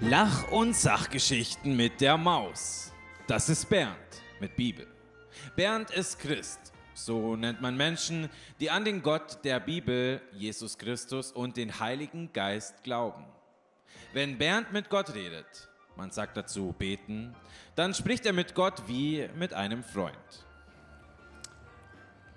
Lach- 0.00 0.50
und 0.50 0.74
Sachgeschichten 0.74 1.76
mit 1.76 2.00
der 2.00 2.16
Maus. 2.16 2.92
Das 3.26 3.50
ist 3.50 3.68
Bernd 3.68 3.96
mit 4.40 4.56
Bibel. 4.56 4.86
Bernd 5.54 5.90
ist 5.90 6.18
Christ. 6.18 6.72
So 6.94 7.36
nennt 7.36 7.60
man 7.60 7.76
Menschen, 7.76 8.30
die 8.58 8.70
an 8.70 8.86
den 8.86 9.02
Gott 9.02 9.44
der 9.44 9.60
Bibel, 9.60 10.22
Jesus 10.32 10.78
Christus 10.78 11.30
und 11.30 11.58
den 11.58 11.78
Heiligen 11.78 12.32
Geist 12.32 12.82
glauben. 12.84 13.26
Wenn 14.14 14.38
Bernd 14.38 14.72
mit 14.72 14.88
Gott 14.88 15.14
redet, 15.14 15.68
man 15.94 16.10
sagt 16.10 16.38
dazu 16.38 16.74
beten, 16.78 17.34
dann 17.76 17.92
spricht 17.92 18.24
er 18.24 18.32
mit 18.32 18.54
Gott 18.54 18.82
wie 18.86 19.28
mit 19.36 19.52
einem 19.52 19.84
Freund. 19.84 20.47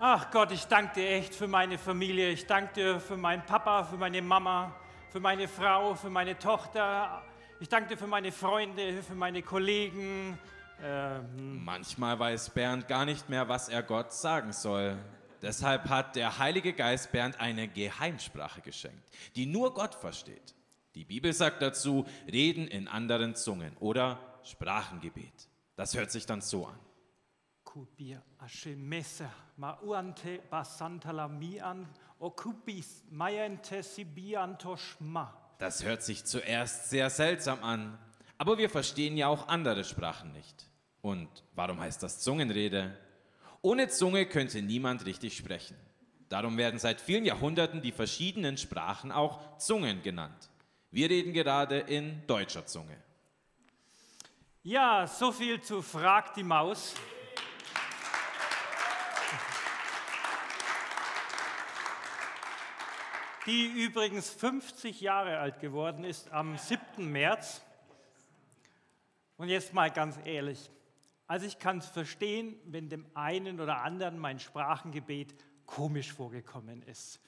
Ach 0.04 0.32
Gott, 0.32 0.52
ich 0.52 0.66
danke 0.66 0.96
dir 0.96 1.10
echt 1.12 1.36
für 1.36 1.48
meine 1.48 1.78
Familie. 1.78 2.30
Ich 2.32 2.48
danke 2.48 2.74
dir 2.74 3.00
für 3.00 3.18
meinen 3.18 3.46
Papa, 3.46 3.84
für 3.84 3.98
meine 3.98 4.20
Mama, 4.24 4.76
für 5.12 5.20
meine 5.20 5.48
Frau, 5.48 5.94
für 5.94 6.10
meine 6.10 6.40
Tochter. 6.40 7.22
Ich 7.60 7.70
danke 7.70 7.90
dir 7.90 7.98
für 8.00 8.08
meine 8.08 8.32
Freunde, 8.32 9.04
für 9.04 9.14
meine 9.14 9.44
Kollegen. 9.44 10.40
Ähm, 10.84 11.64
Manchmal 11.64 12.18
weiß 12.18 12.50
Bernd 12.50 12.88
gar 12.88 13.06
nicht 13.06 13.30
mehr, 13.30 13.48
was 13.48 13.70
er 13.70 13.84
Gott 13.84 14.12
sagen 14.12 14.54
soll. 14.54 14.98
Deshalb 15.44 15.88
hat 15.88 16.16
der 16.16 16.40
Heilige 16.40 16.74
Geist 16.74 17.12
Bernd 17.12 17.40
eine 17.40 17.68
Geheimsprache 17.68 18.62
geschenkt, 18.62 19.08
die 19.36 19.46
nur 19.46 19.72
Gott 19.76 19.94
versteht. 19.94 20.56
Die 20.96 21.06
Bibel 21.06 21.32
sagt 21.32 21.62
dazu, 21.62 22.08
reden 22.26 22.68
in 22.68 22.88
anderen 22.88 23.36
Zungen 23.36 23.78
oder 23.80 24.18
Sprachengebet. 24.42 25.48
Das 25.76 25.96
hört 25.96 26.10
sich 26.10 26.26
dann 26.26 26.42
so 26.42 26.66
an. 26.66 26.91
Kubia 27.74 28.22
ashemesa 28.38 29.30
mauante 29.58 30.42
basantala 30.52 31.30
mian 31.30 31.88
okubis 32.20 33.04
mayente 33.10 33.82
sibiantoshma. 33.82 35.34
Das 35.58 35.82
hört 35.86 36.04
sich 36.04 36.26
zuerst 36.26 36.90
sehr 36.90 37.10
seltsam 37.10 37.64
an, 37.64 37.98
aber 38.38 38.58
wir 38.58 38.70
verstehen 38.70 39.16
ja 39.16 39.28
auch 39.30 39.48
andere 39.48 39.86
Sprachen 39.86 40.34
nicht. 40.34 40.70
Und 41.02 41.30
warum 41.56 41.80
heißt 41.80 42.04
das 42.04 42.20
Zungenrede? 42.20 42.98
Ohne 43.62 43.88
Zunge 43.88 44.26
könnte 44.26 44.62
niemand 44.62 45.06
richtig 45.06 45.38
sprechen. 45.38 45.78
Darum 46.28 46.58
werden 46.58 46.78
seit 46.78 47.00
vielen 47.00 47.24
Jahrhunderten 47.24 47.82
die 47.82 47.94
verschiedenen 47.94 48.58
Sprachen 48.58 49.14
auch 49.14 49.58
Zungen 49.58 50.02
genannt. 50.02 50.50
Wir 50.90 51.10
reden 51.10 51.32
gerade 51.32 51.80
in 51.80 52.22
deutscher 52.28 52.66
Zunge. 52.66 52.98
Ja, 54.62 55.08
so 55.08 55.32
viel 55.32 55.62
zu 55.62 55.82
Frag 55.82 56.34
die 56.34 56.44
Maus. 56.44 56.96
Die 63.52 63.66
übrigens 63.66 64.30
50 64.30 65.02
Jahre 65.02 65.40
alt 65.40 65.60
geworden 65.60 66.06
ist 66.06 66.32
am 66.32 66.58
7. 66.58 67.12
März. 67.12 67.62
Und 69.36 69.50
jetzt 69.50 69.74
mal 69.74 69.92
ganz 69.92 70.18
ehrlich, 70.24 70.72
also 71.28 71.46
ich 71.46 71.60
kann 71.60 71.80
es 71.80 71.88
verstehen, 71.88 72.56
wenn 72.64 72.88
dem 72.88 73.06
einen 73.14 73.60
oder 73.60 73.82
anderen 73.82 74.18
mein 74.18 74.40
Sprachengebet 74.40 75.36
komisch 75.66 76.14
vorgekommen 76.14 76.82
ist. 76.84 77.20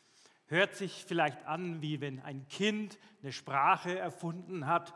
Hört 0.46 0.78
sich 0.78 1.04
vielleicht 1.06 1.46
an, 1.46 1.82
wie 1.82 2.00
wenn 2.00 2.22
ein 2.22 2.48
Kind 2.48 2.98
eine 3.22 3.34
Sprache 3.34 4.00
erfunden 4.00 4.66
hat 4.66 4.94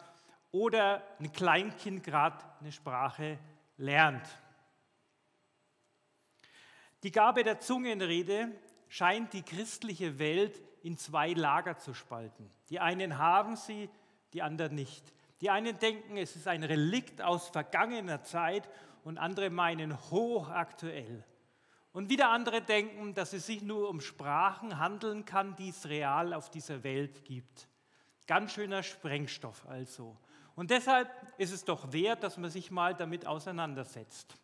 oder 0.52 1.03
ein 1.20 1.33
Kleinkind 1.33 2.05
gerade 2.05 2.42
eine 2.61 2.72
Sprache 2.72 3.38
lernt. 3.75 4.25
Die 7.03 7.11
Gabe 7.11 7.44
der 7.44 7.59
Zungenrede 7.59 8.50
scheint 8.88 9.33
die 9.33 9.44
christliche 9.44 10.20
Welt 10.20 10.61
in 10.88 10.97
zwei 10.97 11.33
Lager 11.33 11.77
zu 11.77 11.93
spalten. 11.93 12.49
Die 12.69 12.80
einen 12.80 13.17
haben 13.17 13.57
sie, 13.57 13.89
die 14.31 14.41
anderen 14.41 14.73
nicht. 14.73 15.13
Die 15.41 15.49
einen 15.49 15.77
denken, 15.77 16.16
es 16.16 16.35
ist 16.38 16.47
ein 16.47 16.63
Relikt 16.63 17.21
aus 17.21 17.49
vergangener 17.49 18.23
Zeit 18.23 18.67
und 19.03 19.17
andere 19.17 19.49
meinen 19.49 19.99
hochaktuell. 20.09 21.23
Und 21.92 22.09
wieder 22.09 22.30
andere 22.30 22.61
denken, 22.61 23.14
dass 23.14 23.33
es 23.33 23.45
sich 23.45 23.61
nur 23.61 23.89
um 23.89 23.99
Sprachen 23.99 24.80
handeln 24.80 25.25
kann, 25.25 25.55
die 25.58 25.70
es 25.70 25.89
real 25.89 26.33
auf 26.33 26.49
dieser 26.49 26.83
Welt 26.83 27.25
gibt. 27.25 27.67
Ganz 28.25 28.54
schöner 28.54 28.81
Sprengstoff 28.81 29.67
also. 29.67 30.15
Und 30.55 30.71
deshalb 30.71 31.09
ist 31.37 31.52
es 31.52 31.65
doch 31.65 31.92
wert, 31.92 32.23
dass 32.23 32.37
man 32.37 32.49
sich 32.49 32.71
mal 32.71 32.95
damit 32.95 33.27
auseinandersetzt. 33.27 34.36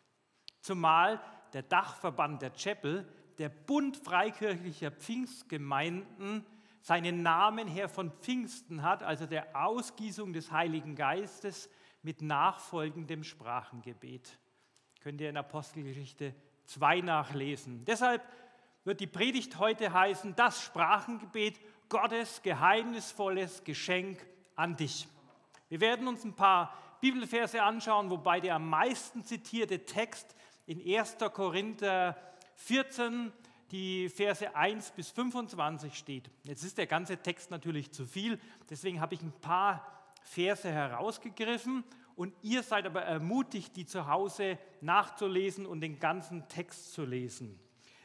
Zumal 0.60 1.20
der 1.54 1.62
Dachverband 1.62 2.42
der 2.42 2.52
Chapel, 2.52 3.06
der 3.38 3.48
Bund 3.48 3.96
freikirchlicher 3.96 4.90
Pfingstgemeinden, 4.90 6.44
seinen 6.80 7.22
Namen 7.22 7.66
her 7.66 7.88
von 7.88 8.12
Pfingsten 8.20 8.82
hat, 8.82 9.02
also 9.02 9.26
der 9.26 9.56
Ausgießung 9.56 10.32
des 10.32 10.52
Heiligen 10.52 10.96
Geistes 10.96 11.70
mit 12.02 12.20
nachfolgendem 12.20 13.24
Sprachengebet. 13.24 14.38
Könnt 15.00 15.20
ihr 15.20 15.30
in 15.30 15.36
Apostelgeschichte 15.36 16.34
2 16.66 17.00
nachlesen. 17.00 17.84
Deshalb 17.84 18.22
wird 18.84 19.00
die 19.00 19.06
Predigt 19.06 19.58
heute 19.58 19.92
heißen, 19.92 20.34
das 20.36 20.62
Sprachengebet, 20.62 21.58
Gottes 21.88 22.42
geheimnisvolles 22.42 23.64
Geschenk 23.64 24.26
an 24.56 24.76
dich. 24.76 25.08
Wir 25.68 25.80
werden 25.80 26.06
uns 26.06 26.24
ein 26.24 26.34
paar 26.34 26.76
Bibelverse 27.00 27.62
anschauen, 27.62 28.10
wobei 28.10 28.40
der 28.40 28.56
am 28.56 28.68
meisten 28.68 29.24
zitierte 29.24 29.84
Text 29.84 30.34
in 30.66 30.80
1. 30.80 31.16
Korinther 31.32 32.16
14, 32.56 33.32
die 33.70 34.08
Verse 34.08 34.54
1 34.54 34.92
bis 34.92 35.10
25 35.10 35.94
steht. 35.94 36.30
Jetzt 36.44 36.64
ist 36.64 36.78
der 36.78 36.86
ganze 36.86 37.16
Text 37.16 37.50
natürlich 37.50 37.90
zu 37.90 38.06
viel, 38.06 38.38
deswegen 38.70 39.00
habe 39.00 39.14
ich 39.14 39.22
ein 39.22 39.32
paar 39.40 40.12
Verse 40.22 40.70
herausgegriffen 40.70 41.84
und 42.16 42.32
ihr 42.42 42.62
seid 42.62 42.86
aber 42.86 43.02
ermutigt, 43.02 43.76
die 43.76 43.86
zu 43.86 44.06
Hause 44.06 44.58
nachzulesen 44.80 45.66
und 45.66 45.80
den 45.80 45.98
ganzen 45.98 46.48
Text 46.48 46.92
zu 46.92 47.04
lesen. 47.04 47.58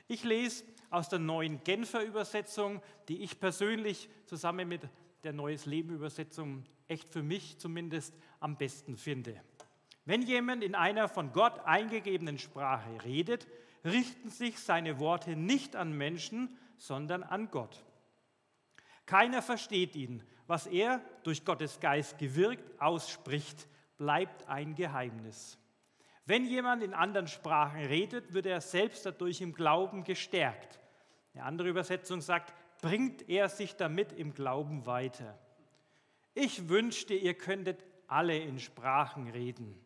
Ich 0.08 0.24
lese 0.24 0.66
aus 0.90 1.10
der 1.10 1.20
neuen 1.20 1.64
Genfer 1.64 2.04
Übersetzung, 2.04 2.82
die 3.08 3.22
ich 3.22 3.40
persönlich 3.40 4.10
zusammen 4.26 4.68
mit 4.68 4.82
der 5.24 5.34
Neues 5.34 5.66
Leben 5.66 5.94
Übersetzung 5.94 6.64
echt 6.88 7.10
für 7.10 7.22
mich 7.22 7.60
zumindest 7.60 8.16
am 8.40 8.58
besten 8.58 8.98
finde. 8.98 9.40
Wenn 10.06 10.24
jemand 10.24 10.64
in 10.64 10.74
einer 10.74 11.08
von 11.08 11.32
Gott 11.32 11.60
eingegebenen 11.66 12.40
Sprache 12.40 13.04
redet, 13.04 13.48
richten 13.84 14.30
sich 14.30 14.60
seine 14.60 15.00
Worte 15.00 15.36
nicht 15.36 15.76
an 15.76 15.94
Menschen, 15.94 16.58
sondern 16.78 17.24
an 17.24 17.50
Gott. 17.52 17.84
Keiner 19.06 19.42
versteht 19.42 19.96
ihn. 19.96 20.24
Was 20.48 20.66
er 20.66 21.02
durch 21.24 21.46
Gottes 21.46 21.80
Geist 21.80 22.18
gewirkt 22.18 22.82
ausspricht, 22.82 23.68
bleibt 23.98 24.48
ein 24.48 24.74
Geheimnis. 24.74 25.60
Wenn 26.26 26.46
jemand 26.46 26.84
in 26.84 26.94
anderen 26.94 27.28
Sprachen 27.28 27.82
redet, 27.86 28.34
wird 28.34 28.46
er 28.46 28.62
selbst 28.62 29.06
dadurch 29.06 29.42
im 29.42 29.54
Glauben 29.54 30.04
gestärkt. 30.04 30.80
Eine 31.34 31.44
andere 31.44 31.70
Übersetzung 31.70 32.22
sagt, 32.22 32.54
bringt 32.82 33.30
er 33.30 33.50
sich 33.50 33.76
damit 33.76 34.14
im 34.14 34.34
Glauben 34.34 34.86
weiter. 34.86 35.38
Ich 36.34 36.70
wünschte, 36.70 37.14
ihr 37.14 37.34
könntet 37.34 37.86
alle 38.08 38.38
in 38.38 38.60
Sprachen 38.60 39.28
reden. 39.28 39.80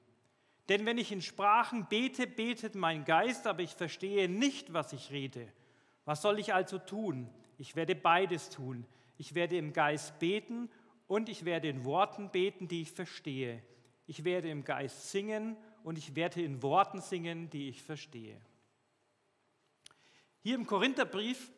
Denn 0.69 0.85
wenn 0.85 0.97
ich 0.97 1.11
in 1.11 1.21
Sprachen 1.21 1.87
bete, 1.87 2.25
betet 2.25 2.75
mein 2.75 3.03
Geist, 3.03 3.47
aber 3.47 3.61
ich 3.61 3.75
verstehe 3.75 4.29
nicht, 4.29 4.73
was 4.73 4.93
ich 4.93 5.11
rede. 5.11 5.51
Was 6.05 6.21
soll 6.21 6.39
ich 6.39 6.53
also 6.53 6.77
tun? 6.79 7.29
Ich 7.57 7.75
werde 7.75 7.95
beides 7.95 8.49
tun. 8.49 8.85
Ich 9.17 9.35
werde 9.35 9.57
im 9.57 9.73
Geist 9.73 10.19
beten 10.19 10.69
und 11.07 11.29
ich 11.29 11.45
werde 11.45 11.67
in 11.67 11.83
Worten 11.85 12.29
beten, 12.29 12.67
die 12.67 12.81
ich 12.81 12.91
verstehe. 12.91 13.61
Ich 14.07 14.23
werde 14.23 14.49
im 14.49 14.63
Geist 14.63 15.11
singen 15.11 15.57
und 15.83 15.97
ich 15.97 16.15
werde 16.15 16.41
in 16.41 16.61
Worten 16.61 17.01
singen, 17.01 17.49
die 17.49 17.69
ich 17.69 17.81
verstehe. 17.83 18.39
Hier 20.39 20.55
im 20.55 20.65
Korintherbrief 20.65 21.51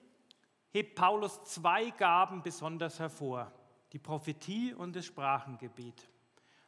hebt 0.71 0.95
Paulus 0.95 1.43
zwei 1.45 1.89
Gaben 1.91 2.43
besonders 2.43 2.99
hervor, 2.99 3.51
die 3.93 3.99
Prophetie 3.99 4.73
und 4.73 4.95
das 4.95 5.05
Sprachengebet. 5.05 6.07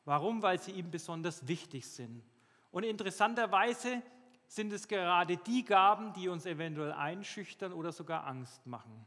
Warum? 0.07 0.41
Weil 0.41 0.57
sie 0.57 0.71
ihm 0.71 0.89
besonders 0.89 1.49
wichtig 1.49 1.85
sind. 1.85 2.23
Und 2.71 2.83
interessanterweise 2.83 4.01
sind 4.47 4.71
es 4.71 4.87
gerade 4.87 5.35
die 5.35 5.65
Gaben, 5.65 6.13
die 6.13 6.29
uns 6.29 6.45
eventuell 6.45 6.93
einschüchtern 6.93 7.73
oder 7.73 7.91
sogar 7.91 8.25
Angst 8.25 8.65
machen. 8.65 9.05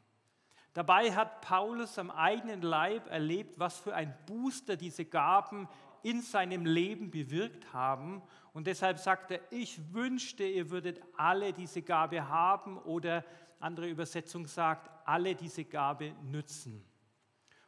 Dabei 0.74 1.10
hat 1.12 1.40
Paulus 1.40 1.98
am 1.98 2.10
eigenen 2.10 2.60
Leib 2.60 3.10
erlebt, 3.10 3.58
was 3.58 3.78
für 3.78 3.94
ein 3.94 4.14
Booster 4.26 4.76
diese 4.76 5.06
Gaben 5.06 5.70
in 6.02 6.20
seinem 6.20 6.66
Leben 6.66 7.10
bewirkt 7.10 7.72
haben. 7.72 8.20
Und 8.52 8.66
deshalb 8.66 8.98
sagt 8.98 9.30
er, 9.30 9.40
ich 9.50 9.80
wünschte, 9.94 10.44
ihr 10.44 10.68
würdet 10.68 11.00
alle 11.16 11.54
diese 11.54 11.80
Gabe 11.80 12.28
haben 12.28 12.76
oder 12.76 13.24
andere 13.58 13.88
Übersetzung 13.88 14.46
sagt, 14.46 14.90
alle 15.06 15.34
diese 15.34 15.64
Gabe 15.64 16.12
nützen. 16.24 16.84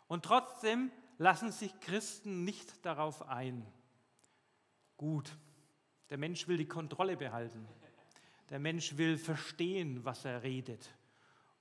Und 0.06 0.26
trotzdem 0.26 0.90
lassen 1.22 1.52
sich 1.52 1.78
Christen 1.80 2.44
nicht 2.44 2.84
darauf 2.84 3.28
ein. 3.28 3.64
Gut, 4.96 5.36
der 6.10 6.18
Mensch 6.18 6.48
will 6.48 6.56
die 6.56 6.66
Kontrolle 6.66 7.16
behalten. 7.16 7.66
Der 8.50 8.58
Mensch 8.58 8.96
will 8.96 9.16
verstehen, 9.16 10.04
was 10.04 10.24
er 10.24 10.42
redet. 10.42 10.92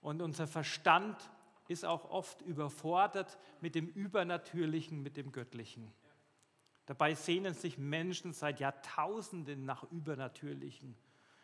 Und 0.01 0.21
unser 0.21 0.47
Verstand 0.47 1.29
ist 1.67 1.85
auch 1.85 2.09
oft 2.09 2.41
überfordert 2.41 3.37
mit 3.61 3.75
dem 3.75 3.87
Übernatürlichen, 3.87 5.01
mit 5.03 5.15
dem 5.15 5.31
Göttlichen. 5.31 5.93
Dabei 6.87 7.13
sehnen 7.13 7.53
sich 7.53 7.77
Menschen 7.77 8.33
seit 8.33 8.59
Jahrtausenden 8.59 9.63
nach 9.63 9.83
Übernatürlichen. 9.91 10.97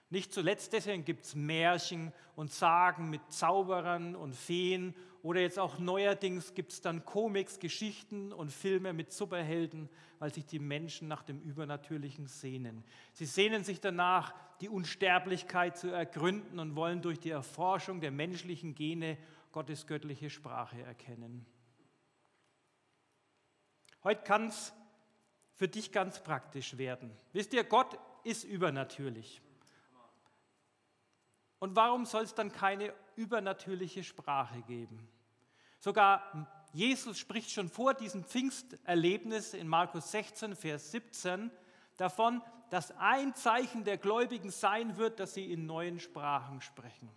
Nicht 0.09 0.33
zuletzt 0.33 0.73
deswegen 0.73 1.03
gibt 1.03 1.25
es 1.25 1.35
Märchen 1.35 2.13
und 2.35 2.53
Sagen 2.53 3.09
mit 3.09 3.21
Zauberern 3.29 4.15
und 4.15 4.35
Feen 4.35 4.95
oder 5.21 5.41
jetzt 5.41 5.59
auch 5.59 5.79
neuerdings 5.79 6.53
gibt 6.53 6.71
es 6.71 6.79
dann 6.79 7.03
Comics, 7.03 7.59
Geschichten 7.59 8.31
und 8.31 8.49
Filme 8.49 8.93
mit 8.93 9.11
Superhelden, 9.11 9.89
weil 10.19 10.33
sich 10.33 10.45
die 10.45 10.59
Menschen 10.59 11.09
nach 11.09 11.23
dem 11.23 11.41
Übernatürlichen 11.41 12.27
sehnen. 12.27 12.85
Sie 13.11 13.25
sehnen 13.25 13.65
sich 13.65 13.81
danach, 13.81 14.33
die 14.61 14.69
Unsterblichkeit 14.69 15.77
zu 15.77 15.89
ergründen 15.89 16.59
und 16.59 16.77
wollen 16.77 17.01
durch 17.01 17.19
die 17.19 17.31
Erforschung 17.31 17.99
der 17.99 18.11
menschlichen 18.11 18.73
Gene 18.73 19.17
Gottes 19.51 19.85
göttliche 19.85 20.29
Sprache 20.29 20.81
erkennen. 20.81 21.45
Heute 24.03 24.23
kann 24.23 24.47
es 24.47 24.73
für 25.55 25.67
dich 25.67 25.91
ganz 25.91 26.23
praktisch 26.23 26.77
werden. 26.77 27.11
Wisst 27.33 27.53
ihr, 27.53 27.65
Gott 27.65 27.99
ist 28.23 28.45
übernatürlich. 28.45 29.41
Und 31.59 31.75
warum 31.75 32.05
soll 32.05 32.23
es 32.23 32.35
dann 32.35 32.51
keine 32.51 32.93
übernatürliche 33.15 34.03
Sprache 34.03 34.61
geben? 34.61 35.07
Sogar 35.79 36.47
Jesus 36.73 37.17
spricht 37.17 37.51
schon 37.51 37.69
vor 37.69 37.93
diesem 37.93 38.23
Pfingsterlebnis 38.23 39.53
in 39.53 39.67
Markus 39.67 40.11
16, 40.11 40.55
Vers 40.55 40.91
17 40.91 41.51
davon, 41.95 42.41
dass 42.69 42.91
ein 42.97 43.33
Zeichen 43.35 43.83
der 43.83 43.97
Gläubigen 43.97 44.51
sein 44.51 44.97
wird, 44.97 45.19
dass 45.19 45.33
sie 45.33 45.51
in 45.51 45.65
neuen 45.65 45.99
Sprachen 45.99 46.61
sprechen. 46.61 47.09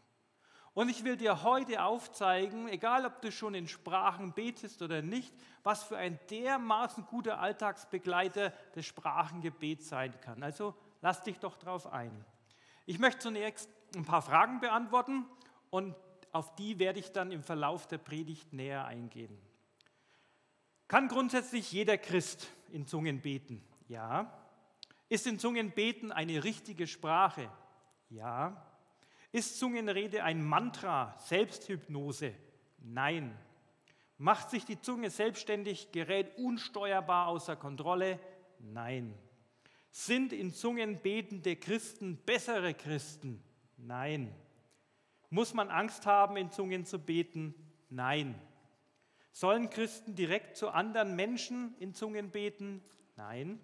Und 0.72 0.88
ich 0.88 1.02
will 1.02 1.16
dir 1.16 1.42
heute 1.42 1.82
aufzeigen, 1.82 2.68
egal 2.68 3.04
ob 3.04 3.20
du 3.20 3.32
schon 3.32 3.54
in 3.54 3.66
Sprachen 3.66 4.32
betest 4.32 4.82
oder 4.82 5.02
nicht, 5.02 5.34
was 5.64 5.82
für 5.82 5.96
ein 5.96 6.18
dermaßen 6.30 7.04
guter 7.06 7.40
Alltagsbegleiter 7.40 8.50
des 8.76 8.86
Sprachengebets 8.86 9.88
sein 9.88 10.18
kann. 10.20 10.42
Also 10.44 10.74
lass 11.02 11.22
dich 11.22 11.40
doch 11.40 11.56
drauf 11.56 11.92
ein. 11.92 12.24
Ich 12.86 13.00
möchte 13.00 13.18
zunächst 13.18 13.68
ein 13.96 14.04
paar 14.04 14.22
Fragen 14.22 14.60
beantworten 14.60 15.26
und 15.70 15.94
auf 16.32 16.54
die 16.54 16.78
werde 16.78 17.00
ich 17.00 17.12
dann 17.12 17.32
im 17.32 17.42
Verlauf 17.42 17.86
der 17.86 17.98
Predigt 17.98 18.52
näher 18.52 18.84
eingehen. 18.84 19.36
Kann 20.88 21.08
grundsätzlich 21.08 21.70
jeder 21.72 21.98
Christ 21.98 22.48
in 22.72 22.86
Zungen 22.86 23.20
beten? 23.20 23.62
Ja. 23.88 24.32
Ist 25.08 25.26
in 25.26 25.38
Zungen 25.38 25.72
beten 25.72 26.12
eine 26.12 26.44
richtige 26.44 26.86
Sprache? 26.86 27.50
Ja. 28.08 28.64
Ist 29.32 29.58
Zungenrede 29.58 30.24
ein 30.24 30.44
Mantra, 30.44 31.16
Selbsthypnose? 31.18 32.34
Nein. 32.78 33.36
Macht 34.18 34.50
sich 34.50 34.64
die 34.64 34.80
Zunge 34.80 35.10
selbstständig, 35.10 35.92
gerät 35.92 36.36
unsteuerbar 36.36 37.28
außer 37.28 37.56
Kontrolle? 37.56 38.18
Nein. 38.58 39.14
Sind 39.90 40.32
in 40.32 40.52
Zungen 40.52 41.00
betende 41.00 41.56
Christen 41.56 42.16
bessere 42.16 42.74
Christen? 42.74 43.42
Nein. 43.82 44.34
Muss 45.30 45.54
man 45.54 45.70
Angst 45.70 46.06
haben, 46.06 46.36
in 46.36 46.50
Zungen 46.50 46.84
zu 46.84 46.98
beten? 46.98 47.54
Nein. 47.88 48.40
Sollen 49.32 49.70
Christen 49.70 50.14
direkt 50.14 50.56
zu 50.56 50.70
anderen 50.70 51.14
Menschen 51.16 51.74
in 51.78 51.94
Zungen 51.94 52.30
beten? 52.30 52.82
Nein. 53.16 53.60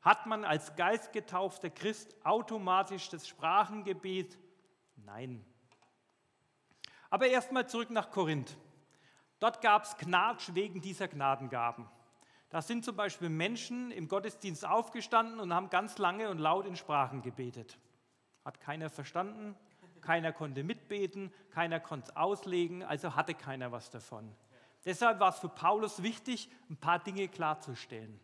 Hat 0.00 0.26
man 0.26 0.44
als 0.44 0.74
geistgetaufter 0.76 1.70
Christ 1.70 2.16
automatisch 2.24 3.08
das 3.08 3.28
Sprachengebet? 3.28 4.38
Nein. 4.96 5.44
Aber 7.10 7.26
erstmal 7.26 7.68
zurück 7.68 7.90
nach 7.90 8.10
Korinth. 8.10 8.56
Dort 9.38 9.60
gab 9.60 9.84
es 9.84 9.96
Knatsch 9.96 10.50
wegen 10.54 10.80
dieser 10.80 11.08
Gnadengaben. 11.08 11.88
Da 12.48 12.62
sind 12.62 12.84
zum 12.84 12.96
Beispiel 12.96 13.28
Menschen 13.28 13.90
im 13.90 14.08
Gottesdienst 14.08 14.64
aufgestanden 14.64 15.40
und 15.40 15.52
haben 15.52 15.68
ganz 15.68 15.98
lange 15.98 16.30
und 16.30 16.38
laut 16.38 16.66
in 16.66 16.76
Sprachen 16.76 17.20
gebetet. 17.20 17.78
Hat 18.46 18.60
keiner 18.60 18.90
verstanden, 18.90 19.56
keiner 20.02 20.32
konnte 20.32 20.62
mitbeten, 20.62 21.32
keiner 21.50 21.80
konnte 21.80 22.10
es 22.10 22.16
auslegen, 22.16 22.84
also 22.84 23.16
hatte 23.16 23.34
keiner 23.34 23.72
was 23.72 23.90
davon. 23.90 24.32
Deshalb 24.84 25.18
war 25.18 25.30
es 25.30 25.40
für 25.40 25.48
Paulus 25.48 26.00
wichtig, 26.00 26.48
ein 26.70 26.76
paar 26.76 27.00
Dinge 27.00 27.26
klarzustellen. 27.26 28.20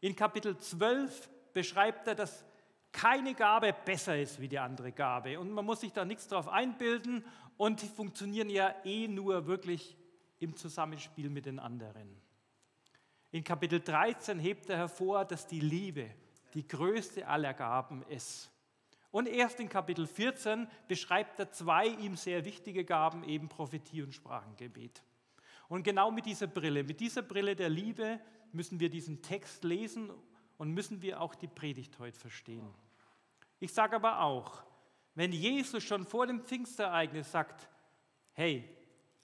In 0.00 0.14
Kapitel 0.14 0.56
12 0.56 1.28
beschreibt 1.52 2.06
er, 2.06 2.14
dass 2.14 2.44
keine 2.92 3.34
Gabe 3.34 3.74
besser 3.84 4.16
ist 4.16 4.40
wie 4.40 4.46
die 4.46 4.60
andere 4.60 4.92
Gabe. 4.92 5.40
Und 5.40 5.50
man 5.50 5.64
muss 5.64 5.80
sich 5.80 5.92
da 5.92 6.04
nichts 6.04 6.28
drauf 6.28 6.46
einbilden 6.46 7.24
und 7.56 7.82
die 7.82 7.88
funktionieren 7.88 8.48
ja 8.48 8.72
eh 8.84 9.08
nur 9.08 9.48
wirklich 9.48 9.96
im 10.38 10.54
Zusammenspiel 10.54 11.30
mit 11.30 11.46
den 11.46 11.58
anderen. 11.58 12.16
In 13.32 13.42
Kapitel 13.42 13.80
13 13.80 14.38
hebt 14.38 14.70
er 14.70 14.76
hervor, 14.76 15.24
dass 15.24 15.48
die 15.48 15.58
Liebe 15.58 16.14
die 16.54 16.68
größte 16.68 17.26
aller 17.26 17.54
Gaben 17.54 18.04
ist. 18.04 18.51
Und 19.12 19.28
erst 19.28 19.60
in 19.60 19.68
Kapitel 19.68 20.06
14 20.06 20.66
beschreibt 20.88 21.38
er 21.38 21.52
zwei 21.52 21.86
ihm 21.86 22.16
sehr 22.16 22.44
wichtige 22.44 22.84
Gaben, 22.84 23.22
eben 23.22 23.48
Prophetie 23.48 24.02
und 24.02 24.12
Sprachengebet. 24.14 25.04
Und 25.68 25.84
genau 25.84 26.10
mit 26.10 26.26
dieser 26.26 26.48
Brille, 26.48 26.82
mit 26.82 26.98
dieser 26.98 27.22
Brille 27.22 27.54
der 27.54 27.68
Liebe 27.68 28.18
müssen 28.52 28.80
wir 28.80 28.90
diesen 28.90 29.22
Text 29.22 29.64
lesen 29.64 30.10
und 30.58 30.72
müssen 30.72 31.02
wir 31.02 31.20
auch 31.20 31.34
die 31.34 31.46
Predigt 31.46 31.98
heute 31.98 32.18
verstehen. 32.18 32.68
Ich 33.60 33.72
sage 33.72 33.96
aber 33.96 34.20
auch, 34.20 34.64
wenn 35.14 35.32
Jesus 35.32 35.84
schon 35.84 36.04
vor 36.04 36.26
dem 36.26 36.44
Pfingstereignis 36.44 37.30
sagt, 37.30 37.68
hey, 38.32 38.68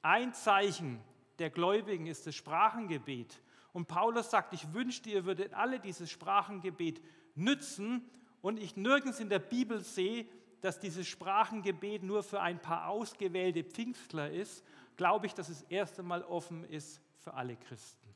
ein 0.02 0.32
Zeichen 0.34 1.00
der 1.38 1.50
Gläubigen 1.50 2.06
ist 2.06 2.26
das 2.26 2.34
Sprachengebet. 2.34 3.42
Und 3.72 3.88
Paulus 3.88 4.30
sagt, 4.30 4.52
ich 4.52 4.72
wünschte, 4.72 5.10
ihr 5.10 5.24
würdet 5.24 5.54
alle 5.54 5.80
dieses 5.80 6.10
Sprachengebet 6.10 7.02
nützen. 7.34 8.08
Und 8.40 8.58
ich 8.58 8.76
nirgends 8.76 9.20
in 9.20 9.28
der 9.28 9.38
Bibel 9.38 9.80
sehe, 9.80 10.26
dass 10.60 10.80
dieses 10.80 11.06
Sprachengebet 11.06 12.02
nur 12.02 12.22
für 12.22 12.40
ein 12.40 12.60
paar 12.60 12.88
ausgewählte 12.88 13.64
Pfingstler 13.64 14.30
ist, 14.30 14.64
glaube 14.96 15.26
ich, 15.26 15.34
dass 15.34 15.48
es 15.48 15.62
erst 15.62 15.98
einmal 15.98 16.22
offen 16.24 16.64
ist 16.64 17.00
für 17.18 17.34
alle 17.34 17.56
Christen. 17.56 18.08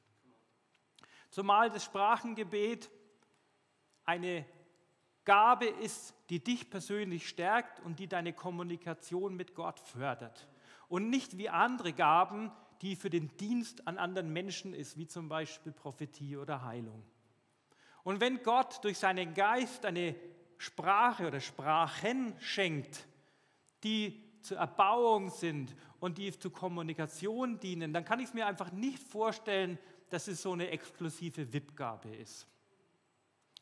Zumal 1.30 1.70
das 1.70 1.84
Sprachengebet 1.84 2.90
eine 4.04 4.44
Gabe 5.24 5.66
ist, 5.66 6.14
die 6.30 6.42
dich 6.42 6.68
persönlich 6.68 7.28
stärkt 7.28 7.80
und 7.80 7.98
die 7.98 8.08
deine 8.08 8.32
Kommunikation 8.32 9.36
mit 9.36 9.54
Gott 9.54 9.78
fördert. 9.78 10.48
Und 10.88 11.08
nicht 11.10 11.38
wie 11.38 11.48
andere 11.48 11.92
Gaben, 11.92 12.50
die 12.82 12.96
für 12.96 13.10
den 13.10 13.34
Dienst 13.36 13.86
an 13.86 13.98
anderen 13.98 14.32
Menschen 14.32 14.74
ist, 14.74 14.98
wie 14.98 15.06
zum 15.06 15.28
Beispiel 15.28 15.72
Prophetie 15.72 16.36
oder 16.36 16.64
Heilung. 16.64 17.02
Und 18.04 18.20
wenn 18.20 18.42
Gott 18.42 18.82
durch 18.84 18.98
seinen 18.98 19.34
Geist 19.34 19.84
eine 19.84 20.14
Sprache 20.58 21.26
oder 21.26 21.40
Sprachen 21.40 22.34
schenkt, 22.40 23.06
die 23.84 24.40
zur 24.42 24.58
Erbauung 24.58 25.30
sind 25.30 25.74
und 26.00 26.18
die 26.18 26.36
zur 26.36 26.52
Kommunikation 26.52 27.60
dienen, 27.60 27.92
dann 27.92 28.04
kann 28.04 28.20
ich 28.20 28.26
es 28.26 28.34
mir 28.34 28.46
einfach 28.46 28.72
nicht 28.72 28.98
vorstellen, 28.98 29.78
dass 30.10 30.28
es 30.28 30.42
so 30.42 30.52
eine 30.52 30.68
exklusive 30.68 31.52
WIP-Gabe 31.52 32.14
ist. 32.16 32.46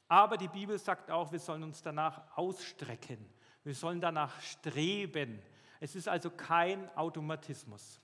Aber 0.08 0.36
die 0.36 0.48
Bibel 0.48 0.78
sagt 0.78 1.10
auch, 1.10 1.30
wir 1.30 1.38
sollen 1.38 1.62
uns 1.62 1.82
danach 1.82 2.36
ausstrecken. 2.36 3.24
Wir 3.62 3.74
sollen 3.74 4.00
danach 4.00 4.40
streben. 4.40 5.40
Es 5.78 5.94
ist 5.94 6.08
also 6.08 6.30
kein 6.30 6.88
Automatismus. 6.96 8.00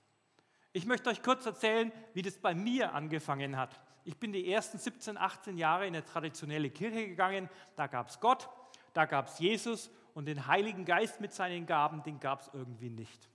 Ich 0.71 0.85
möchte 0.85 1.09
euch 1.09 1.21
kurz 1.21 1.45
erzählen, 1.45 1.91
wie 2.13 2.21
das 2.21 2.37
bei 2.37 2.55
mir 2.55 2.93
angefangen 2.93 3.57
hat. 3.57 3.79
Ich 4.07 4.17
bin 4.17 4.31
die 4.31 4.49
ersten 4.49 4.77
17, 4.77 5.17
18 5.17 5.57
Jahre 5.57 5.85
in 5.85 5.93
eine 5.93 6.05
traditionelle 6.05 6.69
Kirche 6.69 7.09
gegangen. 7.09 7.49
Da 7.75 7.87
gab 7.87 8.07
es 8.07 8.21
Gott, 8.21 8.47
da 8.93 9.03
gab 9.03 9.27
es 9.27 9.37
Jesus 9.37 9.91
und 10.13 10.29
den 10.29 10.47
Heiligen 10.47 10.85
Geist 10.85 11.19
mit 11.19 11.33
seinen 11.33 11.65
Gaben, 11.65 12.03
den 12.03 12.17
gab 12.21 12.39
es 12.39 12.49
irgendwie 12.53 12.89
nicht. 12.89 13.29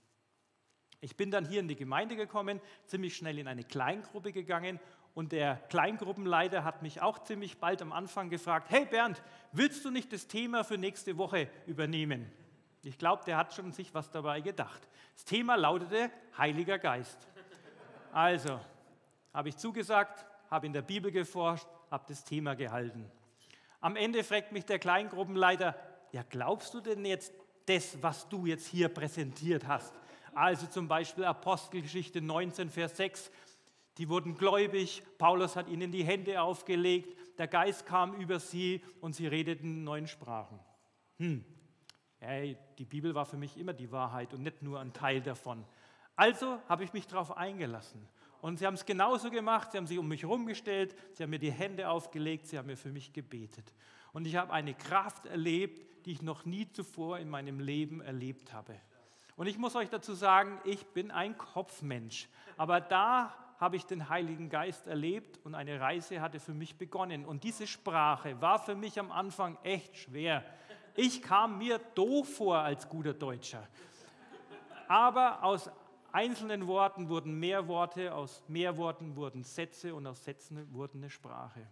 Ich 0.99 1.15
bin 1.15 1.29
dann 1.29 1.45
hier 1.45 1.59
in 1.59 1.67
die 1.67 1.75
Gemeinde 1.75 2.15
gekommen, 2.15 2.59
ziemlich 2.87 3.15
schnell 3.15 3.37
in 3.37 3.47
eine 3.47 3.63
Kleingruppe 3.63 4.31
gegangen 4.31 4.79
und 5.13 5.31
der 5.31 5.57
Kleingruppenleiter 5.69 6.63
hat 6.63 6.81
mich 6.81 7.03
auch 7.03 7.19
ziemlich 7.19 7.59
bald 7.59 7.83
am 7.83 7.91
Anfang 7.91 8.31
gefragt, 8.31 8.71
hey 8.71 8.87
Bernd, 8.87 9.21
willst 9.51 9.85
du 9.85 9.91
nicht 9.91 10.11
das 10.11 10.27
Thema 10.27 10.63
für 10.63 10.79
nächste 10.79 11.19
Woche 11.19 11.51
übernehmen? 11.67 12.31
Ich 12.81 12.97
glaube, 12.97 13.23
der 13.25 13.37
hat 13.37 13.53
schon 13.53 13.73
sich 13.73 13.93
was 13.93 14.09
dabei 14.09 14.41
gedacht. 14.41 14.89
Das 15.13 15.23
Thema 15.23 15.53
lautete 15.53 16.09
Heiliger 16.35 16.79
Geist. 16.79 17.27
Also, 18.11 18.59
habe 19.31 19.49
ich 19.49 19.57
zugesagt, 19.57 20.25
habe 20.53 20.67
in 20.67 20.73
der 20.73 20.83
Bibel 20.83 21.11
geforscht, 21.11 21.67
habe 21.89 22.05
das 22.07 22.23
Thema 22.23 22.55
gehalten. 22.55 23.11
Am 23.81 23.95
Ende 23.95 24.23
fragt 24.23 24.51
mich 24.51 24.65
der 24.65 24.77
Kleingruppenleiter, 24.77 25.75
ja, 26.11 26.23
glaubst 26.29 26.75
du 26.75 26.79
denn 26.79 27.03
jetzt 27.05 27.33
das, 27.65 27.97
was 28.03 28.29
du 28.29 28.45
jetzt 28.45 28.67
hier 28.67 28.87
präsentiert 28.87 29.67
hast? 29.67 29.93
Also 30.35 30.67
zum 30.67 30.87
Beispiel 30.87 31.25
Apostelgeschichte 31.25 32.21
19, 32.21 32.69
Vers 32.69 32.95
6, 32.97 33.31
die 33.97 34.07
wurden 34.09 34.35
gläubig, 34.35 35.01
Paulus 35.17 35.55
hat 35.55 35.67
ihnen 35.69 35.91
die 35.91 36.03
Hände 36.03 36.39
aufgelegt, 36.39 37.17
der 37.39 37.47
Geist 37.47 37.87
kam 37.87 38.13
über 38.13 38.39
sie 38.39 38.83
und 39.01 39.15
sie 39.15 39.25
redeten 39.25 39.65
in 39.65 39.83
neuen 39.83 40.07
Sprachen. 40.07 40.59
Hm. 41.17 41.43
Hey, 42.19 42.57
die 42.77 42.85
Bibel 42.85 43.15
war 43.15 43.25
für 43.25 43.37
mich 43.37 43.57
immer 43.57 43.73
die 43.73 43.91
Wahrheit 43.91 44.35
und 44.35 44.43
nicht 44.43 44.61
nur 44.61 44.79
ein 44.79 44.93
Teil 44.93 45.19
davon. 45.19 45.65
Also 46.15 46.59
habe 46.69 46.83
ich 46.83 46.93
mich 46.93 47.07
darauf 47.07 47.35
eingelassen. 47.35 48.07
Und 48.43 48.59
sie 48.59 48.65
haben 48.65 48.73
es 48.73 48.85
genauso 48.85 49.31
gemacht, 49.31 49.71
sie 49.71 49.77
haben 49.77 49.87
sich 49.87 49.97
um 49.97 50.05
mich 50.05 50.23
herumgestellt, 50.23 50.97
sie 51.13 51.23
haben 51.23 51.29
mir 51.29 51.39
die 51.39 51.49
Hände 51.49 51.87
aufgelegt, 51.87 52.45
sie 52.45 52.57
haben 52.57 52.65
mir 52.65 52.75
für 52.75 52.91
mich 52.91 53.13
gebetet. 53.13 53.73
Und 54.11 54.27
ich 54.27 54.35
habe 54.35 54.51
eine 54.51 54.73
Kraft 54.73 55.27
erlebt, 55.27 56.05
die 56.05 56.11
ich 56.11 56.21
noch 56.21 56.43
nie 56.43 56.69
zuvor 56.69 57.19
in 57.19 57.29
meinem 57.29 57.61
Leben 57.61 58.01
erlebt 58.01 58.51
habe. 58.51 58.75
Und 59.37 59.47
ich 59.47 59.57
muss 59.57 59.77
euch 59.77 59.89
dazu 59.89 60.13
sagen, 60.13 60.59
ich 60.65 60.85
bin 60.87 61.09
ein 61.09 61.37
Kopfmensch. 61.37 62.27
Aber 62.57 62.81
da 62.81 63.33
habe 63.59 63.77
ich 63.77 63.85
den 63.85 64.09
Heiligen 64.09 64.49
Geist 64.49 64.87
erlebt 64.87 65.39
und 65.45 65.55
eine 65.55 65.79
Reise 65.79 66.19
hatte 66.19 66.41
für 66.41 66.53
mich 66.53 66.77
begonnen. 66.77 67.23
Und 67.23 67.45
diese 67.45 67.65
Sprache 67.65 68.41
war 68.41 68.59
für 68.59 68.75
mich 68.75 68.99
am 68.99 69.13
Anfang 69.13 69.57
echt 69.63 69.95
schwer. 69.95 70.43
Ich 70.97 71.21
kam 71.21 71.59
mir 71.59 71.79
doof 71.95 72.35
vor 72.35 72.57
als 72.57 72.89
guter 72.89 73.13
Deutscher. 73.13 73.65
Aber 74.89 75.43
aus 75.43 75.71
einzelnen 76.13 76.67
Worten 76.67 77.09
wurden 77.09 77.39
mehr 77.39 77.67
Worte, 77.67 78.13
aus 78.13 78.43
mehr 78.47 78.77
Worten 78.77 79.15
wurden 79.15 79.43
Sätze 79.43 79.93
und 79.93 80.07
aus 80.07 80.23
Sätzen 80.23 80.71
wurde 80.73 80.93
eine 80.95 81.09
Sprache. 81.09 81.67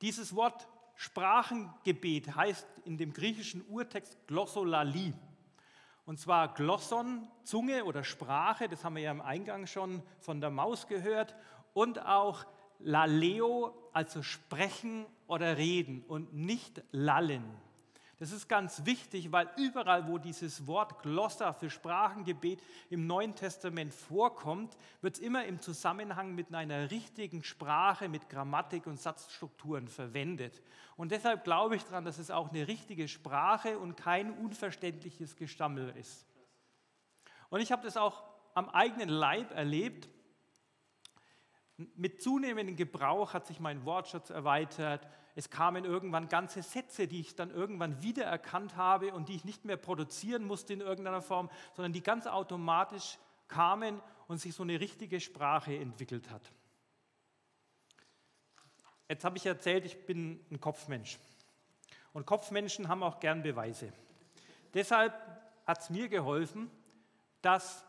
Dieses 0.00 0.34
Wort 0.34 0.66
Sprachengebet 0.96 2.34
heißt 2.34 2.66
in 2.84 2.98
dem 2.98 3.12
griechischen 3.12 3.62
Urtext 3.68 4.16
Glossolali. 4.26 5.14
Und 6.04 6.18
zwar 6.18 6.52
Glosson, 6.54 7.28
Zunge 7.44 7.84
oder 7.84 8.02
Sprache, 8.04 8.68
das 8.68 8.84
haben 8.84 8.96
wir 8.96 9.02
ja 9.02 9.10
im 9.12 9.20
Eingang 9.20 9.66
schon 9.66 10.02
von 10.18 10.40
der 10.40 10.50
Maus 10.50 10.88
gehört, 10.88 11.36
und 11.74 12.04
auch 12.04 12.44
Laleo, 12.80 13.74
also 13.92 14.22
sprechen 14.22 15.06
oder 15.26 15.56
reden 15.56 16.02
und 16.02 16.34
nicht 16.34 16.82
lallen. 16.90 17.44
Das 18.22 18.30
ist 18.30 18.48
ganz 18.48 18.86
wichtig, 18.86 19.32
weil 19.32 19.50
überall, 19.56 20.06
wo 20.06 20.16
dieses 20.16 20.68
Wort 20.68 21.02
Glossa 21.02 21.52
für 21.52 21.68
Sprachengebet 21.68 22.62
im 22.88 23.08
Neuen 23.08 23.34
Testament 23.34 23.92
vorkommt, 23.92 24.78
wird 25.00 25.16
es 25.16 25.20
immer 25.20 25.44
im 25.44 25.60
Zusammenhang 25.60 26.32
mit 26.36 26.54
einer 26.54 26.92
richtigen 26.92 27.42
Sprache, 27.42 28.08
mit 28.08 28.28
Grammatik 28.28 28.86
und 28.86 29.00
Satzstrukturen 29.00 29.88
verwendet. 29.88 30.62
Und 30.96 31.10
deshalb 31.10 31.42
glaube 31.42 31.74
ich 31.74 31.82
daran, 31.82 32.04
dass 32.04 32.18
es 32.18 32.30
auch 32.30 32.50
eine 32.50 32.68
richtige 32.68 33.08
Sprache 33.08 33.76
und 33.76 33.96
kein 33.96 34.30
unverständliches 34.30 35.34
Gestammel 35.34 35.92
ist. 35.96 36.24
Und 37.50 37.60
ich 37.60 37.72
habe 37.72 37.82
das 37.82 37.96
auch 37.96 38.22
am 38.54 38.68
eigenen 38.68 39.08
Leib 39.08 39.50
erlebt. 39.50 40.08
Mit 41.76 42.22
zunehmendem 42.22 42.76
Gebrauch 42.76 43.34
hat 43.34 43.48
sich 43.48 43.58
mein 43.58 43.84
Wortschatz 43.84 44.30
erweitert 44.30 45.08
es 45.34 45.48
kamen 45.48 45.84
irgendwann 45.84 46.28
ganze 46.28 46.62
Sätze, 46.62 47.08
die 47.08 47.20
ich 47.20 47.34
dann 47.34 47.50
irgendwann 47.50 48.02
wiedererkannt 48.02 48.76
habe 48.76 49.14
und 49.14 49.28
die 49.28 49.34
ich 49.34 49.44
nicht 49.44 49.64
mehr 49.64 49.78
produzieren 49.78 50.44
musste 50.44 50.74
in 50.74 50.80
irgendeiner 50.80 51.22
Form, 51.22 51.50
sondern 51.74 51.92
die 51.92 52.02
ganz 52.02 52.26
automatisch 52.26 53.18
kamen 53.48 54.00
und 54.28 54.38
sich 54.38 54.54
so 54.54 54.62
eine 54.62 54.78
richtige 54.78 55.20
Sprache 55.20 55.74
entwickelt 55.76 56.30
hat. 56.30 56.52
Jetzt 59.08 59.24
habe 59.24 59.36
ich 59.36 59.46
erzählt, 59.46 59.84
ich 59.84 60.06
bin 60.06 60.40
ein 60.50 60.60
Kopfmensch. 60.60 61.18
Und 62.12 62.26
Kopfmenschen 62.26 62.88
haben 62.88 63.02
auch 63.02 63.20
gern 63.20 63.42
Beweise. 63.42 63.92
Deshalb 64.74 65.14
hat 65.66 65.80
es 65.80 65.90
mir 65.90 66.08
geholfen, 66.08 66.70
dass 67.40 67.84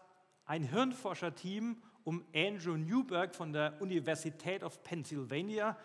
ein 0.46 0.64
Hirnforscherteam 0.64 1.82
um 2.04 2.26
Andrew 2.36 2.76
Newberg 2.76 3.36
von 3.36 3.54
der 3.54 3.82
Universität 3.82 4.64
of 4.64 4.84
Pennsylvania 4.84 5.78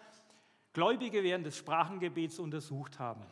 Gläubige 0.79 1.25
während 1.25 1.45
des 1.45 1.57
Sprachengebets 1.57 2.39
untersucht 2.39 3.01
haben. 3.01 3.25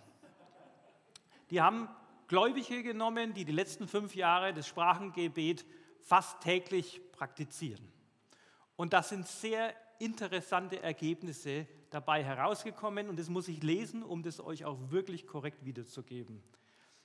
Die 1.51 1.61
haben 1.61 1.89
Gläubige 2.27 2.83
genommen, 2.83 3.35
die 3.35 3.45
die 3.45 3.53
letzten 3.53 3.87
fünf 3.87 4.17
Jahre 4.17 4.53
das 4.53 4.67
Sprachengebet 4.67 5.65
fast 6.03 6.41
täglich 6.41 7.01
praktizieren. 7.13 7.87
Und 8.75 8.93
da 8.95 9.01
sind 9.01 9.29
sehr 9.29 9.73
interessante 10.01 10.83
Ergebnisse 10.83 11.69
dabei 11.91 12.25
herausgekommen 12.25 13.09
und 13.09 13.17
das 13.17 13.29
muss 13.29 13.47
ich 13.47 13.63
lesen, 13.63 14.03
um 14.03 14.25
das 14.25 14.41
euch 14.41 14.65
auch 14.65 14.91
wirklich 14.91 15.29
korrekt 15.29 15.65
wiederzugeben. 15.65 16.43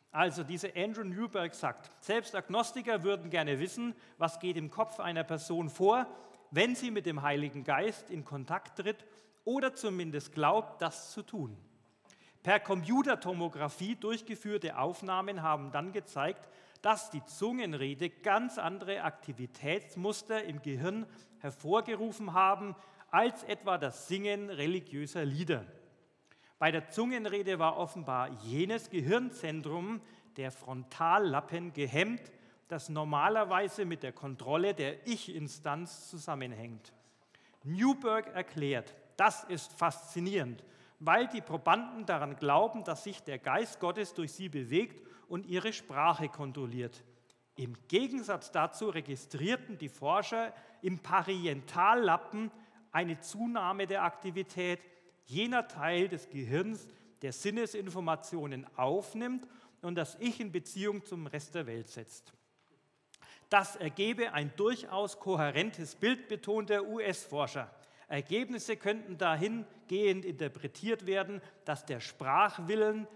Also, 0.10 0.43
dieser 0.43 0.75
Andrew 0.75 1.03
Newberg 1.03 1.53
sagt, 1.53 1.91
selbst 2.03 2.33
Agnostiker 2.33 3.03
würden 3.03 3.29
gerne 3.29 3.60
wissen, 3.60 3.93
was 4.17 4.39
geht 4.39 4.57
im 4.57 4.71
Kopf 4.71 5.00
einer 5.00 5.24
Person 5.24 5.69
vor, 5.69 6.07
wenn 6.50 6.74
sie 6.74 6.89
mit 6.89 7.05
dem 7.05 7.21
Heiligen 7.21 7.63
Geist 7.63 8.10
in 8.10 8.25
Kontakt 8.25 8.79
tritt 8.79 9.05
oder 9.43 9.74
zumindest 9.74 10.33
glaubt, 10.33 10.81
das 10.81 11.12
zu 11.12 11.24
tun. 11.24 11.57
Per 12.43 12.60
Computertomographie 12.60 13.95
durchgeführte 13.95 14.77
Aufnahmen 14.77 15.43
haben 15.43 15.71
dann 15.71 15.91
gezeigt, 15.91 16.50
dass 16.81 17.12
die 17.12 17.24
Zungenrede 17.25 18.10
ganz 18.10 18.57
andere 18.57 19.03
Aktivitätsmuster 19.03 20.43
im 20.43 20.62
Gehirn 20.62 21.05
hervorgerufen 21.39 22.33
haben 22.33 22.75
als 23.12 23.43
etwa 23.43 23.77
das 23.77 24.07
Singen 24.07 24.50
religiöser 24.50 25.24
Lieder. 25.24 25.65
Bei 26.57 26.71
der 26.71 26.89
Zungenrede 26.89 27.60
war 27.60 27.77
offenbar 27.77 28.29
jenes 28.43 28.89
Gehirnzentrum, 28.89 30.01
der 30.38 30.51
Frontallappen, 30.51 31.74
gehemmt, 31.74 32.31
das 32.67 32.88
normalerweise 32.88 33.83
mit 33.83 34.01
der 34.01 34.13
Kontrolle 34.13 34.74
der 34.74 35.05
Ich-Instanz 35.05 36.10
zusammenhängt. 36.10 36.93
Newberg 37.63 38.27
erklärt, 38.27 38.95
das 39.22 39.44
ist 39.44 39.72
faszinierend, 39.74 40.63
weil 40.98 41.28
die 41.28 41.42
Probanden 41.42 42.08
daran 42.08 42.38
glauben, 42.38 42.84
dass 42.84 43.04
sich 43.04 43.22
der 43.22 43.38
Geist 43.38 43.80
Gottes 43.80 44.16
durch 44.16 44.34
sie 44.34 44.50
bewegt 44.50 45.00
und 45.28 45.46
ihre 45.46 45.74
Sprache 45.74 46.28
kontrolliert. 46.28 47.04
Im 47.56 47.75
Gegensatz 47.88 48.50
dazu 48.50 48.90
registrierten 48.90 49.78
die 49.78 49.90
Forscher 49.90 50.51
im 50.82 50.98
Parientallappen 50.98 52.50
eine 52.92 53.20
Zunahme 53.20 53.86
der 53.86 54.06
Aktivität, 54.06 54.80
jener 55.25 55.68
Teil 55.68 56.08
des 56.08 56.28
Gehirns, 56.28 56.88
der 57.22 57.32
Sinnesinformationen 57.32 58.66
aufnimmt 58.75 59.48
und 59.84 59.94
das 59.94 60.18
Ich 60.20 60.40
in 60.40 60.51
Beziehung 60.51 61.06
zum 61.06 61.28
Rest 61.28 61.54
der 61.54 61.68
Welt 61.68 61.90
setzt. 61.90 62.34
Das 63.50 63.75
ergebe 63.75 64.34
ein 64.34 64.51
durchaus 64.56 65.20
kohärentes 65.20 65.94
Bild, 65.94 66.28
betont 66.28 66.72
der 66.72 66.88
US-Forscher. 66.88 67.70
Ergebnisse 68.12 68.75
könnten 68.75 69.18
dahingehend 69.18 70.25
interpretiert 70.25 71.06
werden, 71.06 71.41
dass 71.63 71.86
der 71.86 72.01
Sprachwillen 72.01 73.08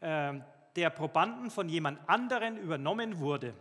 äh, 0.00 0.34
der 0.76 0.90
Probanden 0.90 1.50
von 1.50 1.68
jemand 1.68 1.98
anderen 2.08 2.56
übernommen 2.56 3.18
wurde. 3.18 3.52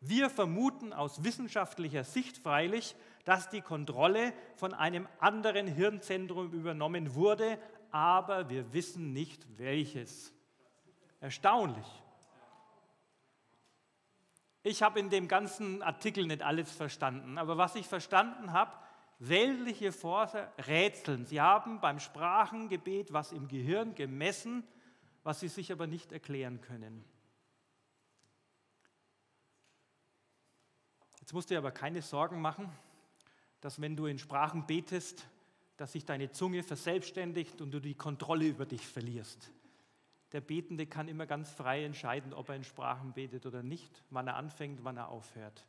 Wir 0.00 0.28
vermuten 0.28 0.92
aus 0.92 1.22
wissenschaftlicher 1.22 2.04
Sicht 2.04 2.38
freilich, 2.38 2.96
dass 3.24 3.48
die 3.48 3.60
Kontrolle 3.60 4.32
von 4.56 4.74
einem 4.74 5.08
anderen 5.20 5.68
Hirnzentrum 5.68 6.52
übernommen 6.52 7.14
wurde, 7.14 7.58
aber 7.90 8.50
wir 8.50 8.72
wissen 8.72 9.12
nicht 9.12 9.46
welches. 9.56 10.32
Erstaunlich. 11.20 11.86
Ich 14.64 14.82
habe 14.82 14.98
in 14.98 15.10
dem 15.10 15.28
ganzen 15.28 15.80
Artikel 15.82 16.26
nicht 16.26 16.42
alles 16.42 16.72
verstanden, 16.72 17.38
aber 17.38 17.56
was 17.56 17.76
ich 17.76 17.86
verstanden 17.86 18.52
habe, 18.52 18.72
weltliche 19.18 19.92
Forscher 19.92 20.52
rätseln. 20.66 21.24
Sie 21.24 21.40
haben 21.40 21.80
beim 21.80 21.98
Sprachengebet 21.98 23.12
was 23.12 23.32
im 23.32 23.48
Gehirn 23.48 23.94
gemessen, 23.94 24.64
was 25.22 25.40
sie 25.40 25.48
sich 25.48 25.72
aber 25.72 25.86
nicht 25.86 26.12
erklären 26.12 26.60
können. 26.60 27.04
Jetzt 31.20 31.32
musst 31.32 31.50
du 31.50 31.54
dir 31.54 31.58
aber 31.58 31.72
keine 31.72 32.02
Sorgen 32.02 32.40
machen, 32.40 32.70
dass 33.60 33.80
wenn 33.80 33.96
du 33.96 34.06
in 34.06 34.18
Sprachen 34.18 34.66
betest, 34.66 35.26
dass 35.76 35.92
sich 35.92 36.04
deine 36.04 36.30
Zunge 36.30 36.62
verselbstständigt 36.62 37.60
und 37.60 37.72
du 37.72 37.80
die 37.80 37.96
Kontrolle 37.96 38.46
über 38.46 38.64
dich 38.64 38.86
verlierst. 38.86 39.50
Der 40.32 40.40
Betende 40.40 40.86
kann 40.86 41.08
immer 41.08 41.26
ganz 41.26 41.50
frei 41.50 41.84
entscheiden, 41.84 42.32
ob 42.32 42.48
er 42.48 42.56
in 42.56 42.64
Sprachen 42.64 43.12
betet 43.12 43.46
oder 43.46 43.62
nicht, 43.62 44.04
wann 44.10 44.28
er 44.28 44.36
anfängt, 44.36 44.84
wann 44.84 44.96
er 44.96 45.08
aufhört. 45.08 45.66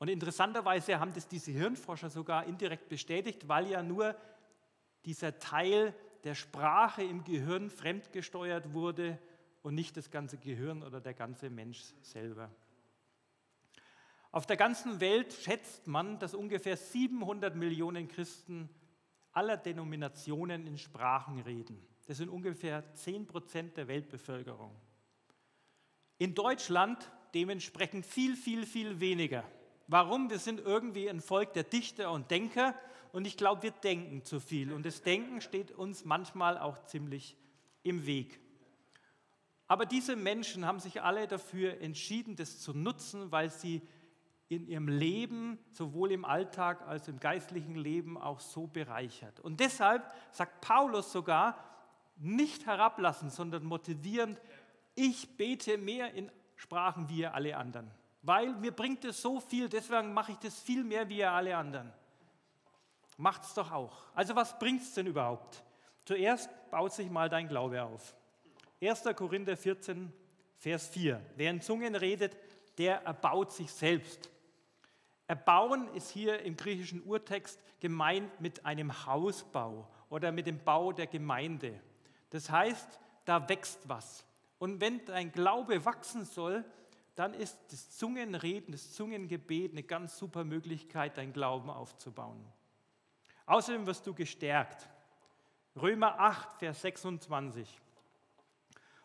Und 0.00 0.08
interessanterweise 0.08 0.98
haben 0.98 1.12
das 1.12 1.28
diese 1.28 1.52
Hirnforscher 1.52 2.08
sogar 2.08 2.46
indirekt 2.46 2.88
bestätigt, 2.88 3.48
weil 3.48 3.68
ja 3.68 3.82
nur 3.82 4.16
dieser 5.04 5.38
Teil 5.38 5.94
der 6.24 6.34
Sprache 6.34 7.02
im 7.02 7.22
Gehirn 7.22 7.68
fremdgesteuert 7.68 8.72
wurde 8.72 9.18
und 9.60 9.74
nicht 9.74 9.98
das 9.98 10.10
ganze 10.10 10.38
Gehirn 10.38 10.82
oder 10.82 11.02
der 11.02 11.12
ganze 11.12 11.50
Mensch 11.50 11.92
selber. 12.00 12.50
Auf 14.32 14.46
der 14.46 14.56
ganzen 14.56 15.00
Welt 15.00 15.34
schätzt 15.34 15.86
man, 15.86 16.18
dass 16.18 16.34
ungefähr 16.34 16.78
700 16.78 17.54
Millionen 17.54 18.08
Christen 18.08 18.70
aller 19.32 19.58
Denominationen 19.58 20.66
in 20.66 20.78
Sprachen 20.78 21.40
reden. 21.40 21.86
Das 22.06 22.16
sind 22.16 22.30
ungefähr 22.30 22.94
10 22.94 23.26
Prozent 23.26 23.76
der 23.76 23.86
Weltbevölkerung. 23.86 24.74
In 26.16 26.34
Deutschland 26.34 27.12
dementsprechend 27.34 28.06
viel, 28.06 28.34
viel, 28.34 28.64
viel 28.64 28.98
weniger. 28.98 29.44
Warum? 29.90 30.30
Wir 30.30 30.38
sind 30.38 30.60
irgendwie 30.60 31.10
ein 31.10 31.20
Volk 31.20 31.52
der 31.52 31.64
Dichter 31.64 32.12
und 32.12 32.30
Denker 32.30 32.76
und 33.10 33.26
ich 33.26 33.36
glaube, 33.36 33.64
wir 33.64 33.72
denken 33.72 34.24
zu 34.24 34.38
viel 34.38 34.72
und 34.72 34.86
das 34.86 35.02
Denken 35.02 35.40
steht 35.40 35.72
uns 35.72 36.04
manchmal 36.04 36.58
auch 36.58 36.84
ziemlich 36.84 37.36
im 37.82 38.06
Weg. 38.06 38.38
Aber 39.66 39.86
diese 39.86 40.14
Menschen 40.14 40.64
haben 40.64 40.78
sich 40.78 41.02
alle 41.02 41.26
dafür 41.26 41.80
entschieden, 41.80 42.36
das 42.36 42.60
zu 42.60 42.72
nutzen, 42.72 43.32
weil 43.32 43.50
sie 43.50 43.82
in 44.48 44.68
ihrem 44.68 44.86
Leben, 44.86 45.58
sowohl 45.70 46.12
im 46.12 46.24
Alltag 46.24 46.86
als 46.86 47.08
im 47.08 47.18
geistlichen 47.18 47.74
Leben, 47.74 48.16
auch 48.16 48.38
so 48.38 48.68
bereichert. 48.68 49.40
Und 49.40 49.58
deshalb 49.58 50.08
sagt 50.30 50.60
Paulus 50.60 51.10
sogar, 51.10 51.58
nicht 52.16 52.64
herablassen, 52.64 53.28
sondern 53.28 53.64
motivierend, 53.64 54.40
ich 54.94 55.36
bete 55.36 55.78
mehr 55.78 56.14
in 56.14 56.30
Sprachen 56.54 57.08
wie 57.08 57.22
ihr 57.22 57.34
alle 57.34 57.56
anderen. 57.56 57.90
Weil 58.22 58.54
mir 58.54 58.72
bringt 58.72 59.04
es 59.04 59.22
so 59.22 59.40
viel, 59.40 59.68
deswegen 59.68 60.12
mache 60.12 60.32
ich 60.32 60.38
das 60.38 60.58
viel 60.60 60.84
mehr 60.84 61.08
wie 61.08 61.18
ihr 61.18 61.30
alle 61.30 61.56
anderen. 61.56 61.92
Macht 63.16 63.44
es 63.44 63.54
doch 63.54 63.70
auch. 63.70 63.96
Also 64.14 64.34
was 64.36 64.58
bringt 64.58 64.82
es 64.82 64.94
denn 64.94 65.06
überhaupt? 65.06 65.62
Zuerst 66.04 66.50
baut 66.70 66.92
sich 66.92 67.10
mal 67.10 67.28
dein 67.28 67.48
Glaube 67.48 67.82
auf. 67.82 68.14
1. 68.82 69.04
Korinther 69.14 69.56
14, 69.56 70.12
Vers 70.56 70.88
4. 70.88 71.20
Wer 71.36 71.50
in 71.50 71.60
Zungen 71.60 71.94
redet, 71.94 72.36
der 72.78 73.02
erbaut 73.02 73.52
sich 73.52 73.70
selbst. 73.72 74.30
Erbauen 75.26 75.88
ist 75.94 76.10
hier 76.10 76.40
im 76.42 76.56
griechischen 76.56 77.02
Urtext 77.02 77.62
gemeint 77.78 78.40
mit 78.40 78.64
einem 78.66 79.06
Hausbau 79.06 79.88
oder 80.08 80.32
mit 80.32 80.46
dem 80.46 80.58
Bau 80.64 80.92
der 80.92 81.06
Gemeinde. 81.06 81.78
Das 82.30 82.50
heißt, 82.50 82.98
da 83.24 83.48
wächst 83.48 83.88
was. 83.88 84.24
Und 84.58 84.80
wenn 84.80 85.04
dein 85.04 85.30
Glaube 85.30 85.84
wachsen 85.84 86.24
soll, 86.24 86.64
dann 87.20 87.34
ist 87.34 87.58
das 87.70 87.90
Zungenreden, 87.90 88.72
das 88.72 88.92
Zungengebet 88.92 89.72
eine 89.72 89.82
ganz 89.82 90.18
super 90.18 90.42
Möglichkeit, 90.42 91.16
dein 91.16 91.32
Glauben 91.32 91.70
aufzubauen. 91.70 92.44
Außerdem 93.46 93.86
wirst 93.86 94.06
du 94.06 94.14
gestärkt. 94.14 94.88
Römer 95.76 96.18
8, 96.18 96.58
Vers 96.58 96.82
26. 96.82 97.80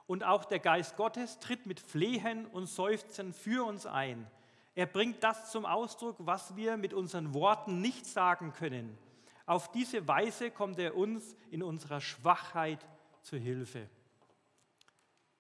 Und 0.07 0.23
auch 0.23 0.45
der 0.45 0.59
Geist 0.59 0.97
Gottes 0.97 1.39
tritt 1.39 1.65
mit 1.65 1.79
Flehen 1.79 2.47
und 2.47 2.67
Seufzen 2.67 3.33
für 3.33 3.65
uns 3.65 3.85
ein 3.85 4.27
er 4.75 4.85
bringt 4.85 5.23
das 5.23 5.51
zum 5.51 5.65
Ausdruck, 5.65 6.17
was 6.19 6.57
wir 6.57 6.75
mit 6.75 6.93
unseren 6.93 7.33
Worten 7.33 7.79
nicht 7.79 8.05
sagen 8.05 8.51
können. 8.51 8.97
Auf 9.45 9.71
diese 9.71 10.05
Weise 10.07 10.51
kommt 10.51 10.77
er 10.79 10.97
uns 10.97 11.35
in 11.49 11.63
unserer 11.63 12.01
Schwachheit 12.01 12.85
zu 13.21 13.37
Hilfe. 13.37 13.87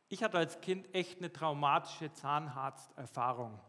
Ich 0.07 0.23
hatte 0.23 0.37
als 0.37 0.61
Kind 0.61 0.93
echt 0.93 1.17
eine 1.17 1.31
traumatische 1.31 2.13
Zahnarzterfahrung. 2.13 3.59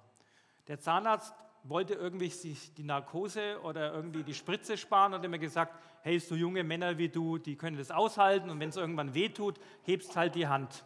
Der 0.69 0.79
Zahnarzt 0.79 1.35
wollte 1.65 1.95
irgendwie 1.95 2.29
sich 2.29 2.75
die 2.75 2.85
Narkose 2.85 3.61
oder 3.63 3.93
irgendwie 3.93 4.23
die 4.23 4.35
Spritze 4.35 4.77
sparen 4.77 5.15
und 5.15 5.23
hat 5.23 5.31
mir 5.31 5.39
gesagt, 5.39 5.75
hey, 6.03 6.19
so 6.21 6.35
junge 6.35 6.63
Männer 6.63 6.99
wie 6.99 7.09
du, 7.09 7.39
die 7.39 7.57
können 7.57 7.77
das 7.77 7.91
aushalten 7.91 8.51
und 8.51 8.61
wenn 8.61 8.69
es 8.69 8.77
irgendwann 8.77 9.15
wehtut, 9.15 9.59
hebst 9.83 10.17
halt 10.17 10.35
die 10.35 10.47
Hand. 10.47 10.85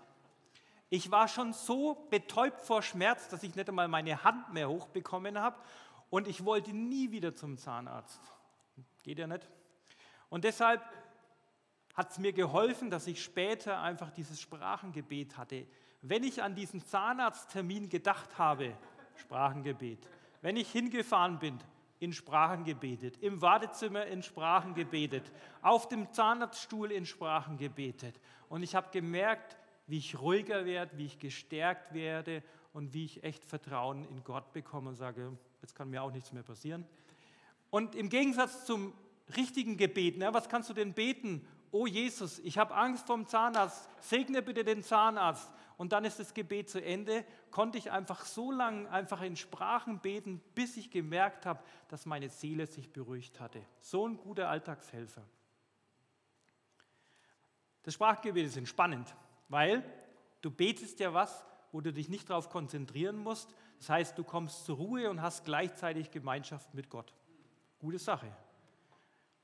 Ich 0.88 1.10
war 1.10 1.28
schon 1.28 1.52
so 1.52 2.06
betäubt 2.10 2.60
vor 2.62 2.82
Schmerz, 2.82 3.28
dass 3.28 3.42
ich 3.42 3.54
nicht 3.54 3.68
einmal 3.68 3.88
meine 3.88 4.24
Hand 4.24 4.52
mehr 4.52 4.68
hochbekommen 4.68 5.38
habe 5.38 5.56
und 6.08 6.26
ich 6.26 6.44
wollte 6.44 6.72
nie 6.72 7.10
wieder 7.10 7.34
zum 7.34 7.58
Zahnarzt. 7.58 8.20
Geht 9.02 9.18
ja 9.18 9.26
nicht. 9.26 9.48
Und 10.30 10.44
deshalb 10.44 10.82
hat 12.00 12.12
es 12.12 12.18
mir 12.18 12.32
geholfen, 12.32 12.88
dass 12.88 13.06
ich 13.06 13.22
später 13.22 13.82
einfach 13.82 14.10
dieses 14.10 14.40
Sprachengebet 14.40 15.36
hatte. 15.36 15.66
Wenn 16.00 16.24
ich 16.24 16.42
an 16.42 16.54
diesen 16.54 16.82
Zahnarzttermin 16.82 17.90
gedacht 17.90 18.38
habe, 18.38 18.72
Sprachengebet. 19.16 20.08
Wenn 20.40 20.56
ich 20.56 20.72
hingefahren 20.72 21.38
bin, 21.38 21.58
in 21.98 22.14
Sprachen 22.14 22.64
gebetet, 22.64 23.18
im 23.18 23.42
Wartezimmer 23.42 24.06
in 24.06 24.22
Sprachen 24.22 24.72
gebetet, 24.72 25.30
auf 25.60 25.88
dem 25.88 26.10
Zahnarztstuhl 26.10 26.90
in 26.90 27.04
Sprachen 27.04 27.58
gebetet. 27.58 28.18
Und 28.48 28.62
ich 28.62 28.74
habe 28.74 28.88
gemerkt, 28.92 29.58
wie 29.86 29.98
ich 29.98 30.18
ruhiger 30.18 30.64
werde, 30.64 30.96
wie 30.96 31.04
ich 31.04 31.18
gestärkt 31.18 31.92
werde 31.92 32.42
und 32.72 32.94
wie 32.94 33.04
ich 33.04 33.22
echt 33.24 33.44
Vertrauen 33.44 34.04
in 34.04 34.24
Gott 34.24 34.54
bekomme 34.54 34.88
und 34.88 34.96
sage, 34.96 35.36
jetzt 35.60 35.74
kann 35.74 35.90
mir 35.90 36.02
auch 36.02 36.12
nichts 36.12 36.32
mehr 36.32 36.44
passieren. 36.44 36.86
Und 37.68 37.94
im 37.94 38.08
Gegensatz 38.08 38.64
zum 38.64 38.94
richtigen 39.36 39.76
Gebet, 39.76 40.14
na, 40.16 40.32
was 40.32 40.48
kannst 40.48 40.70
du 40.70 40.72
denn 40.72 40.94
beten? 40.94 41.46
Oh 41.70 41.86
Jesus, 41.86 42.38
ich 42.40 42.58
habe 42.58 42.74
Angst 42.74 43.06
vom 43.06 43.26
Zahnarzt, 43.26 43.88
segne 44.00 44.42
bitte 44.42 44.64
den 44.64 44.82
Zahnarzt. 44.82 45.50
Und 45.76 45.92
dann 45.92 46.04
ist 46.04 46.18
das 46.18 46.34
Gebet 46.34 46.68
zu 46.68 46.82
Ende, 46.82 47.24
konnte 47.50 47.78
ich 47.78 47.90
einfach 47.90 48.24
so 48.24 48.52
lange 48.52 48.90
einfach 48.90 49.22
in 49.22 49.36
Sprachen 49.36 50.00
beten, 50.00 50.42
bis 50.54 50.76
ich 50.76 50.90
gemerkt 50.90 51.46
habe, 51.46 51.62
dass 51.88 52.04
meine 52.06 52.28
Seele 52.28 52.66
sich 52.66 52.92
beruhigt 52.92 53.40
hatte. 53.40 53.64
So 53.80 54.06
ein 54.06 54.18
guter 54.18 54.50
Alltagshelfer. 54.50 55.22
Das 57.82 57.94
Sprachgebet 57.94 58.46
ist 58.46 58.58
entspannend 58.58 59.14
weil 59.50 59.82
du 60.40 60.50
betest 60.50 61.00
ja 61.00 61.12
was, 61.12 61.44
wo 61.72 61.80
du 61.80 61.92
dich 61.92 62.08
nicht 62.08 62.30
darauf 62.30 62.48
konzentrieren 62.48 63.18
musst. 63.18 63.54
Das 63.78 63.90
heißt, 63.90 64.16
du 64.16 64.24
kommst 64.24 64.64
zur 64.64 64.76
Ruhe 64.76 65.10
und 65.10 65.20
hast 65.20 65.44
gleichzeitig 65.44 66.10
Gemeinschaft 66.10 66.72
mit 66.72 66.88
Gott. 66.88 67.12
Gute 67.78 67.98
Sache. 67.98 68.32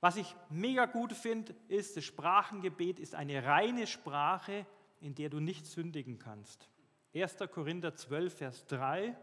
Was 0.07 0.14
ich 0.14 0.37
mega 0.51 0.87
gut 0.87 1.12
finde, 1.12 1.53
ist, 1.66 1.97
das 1.97 2.05
Sprachengebet 2.05 3.01
ist 3.01 3.16
eine 3.16 3.45
reine 3.45 3.88
Sprache, 3.88 4.64
in 5.01 5.16
der 5.16 5.31
du 5.31 5.40
nicht 5.40 5.66
sündigen 5.66 6.21
kannst. 6.21 6.69
1. 7.12 7.38
Korinther 7.51 7.92
12, 7.92 8.33
Vers 8.33 8.66
3. 8.66 9.16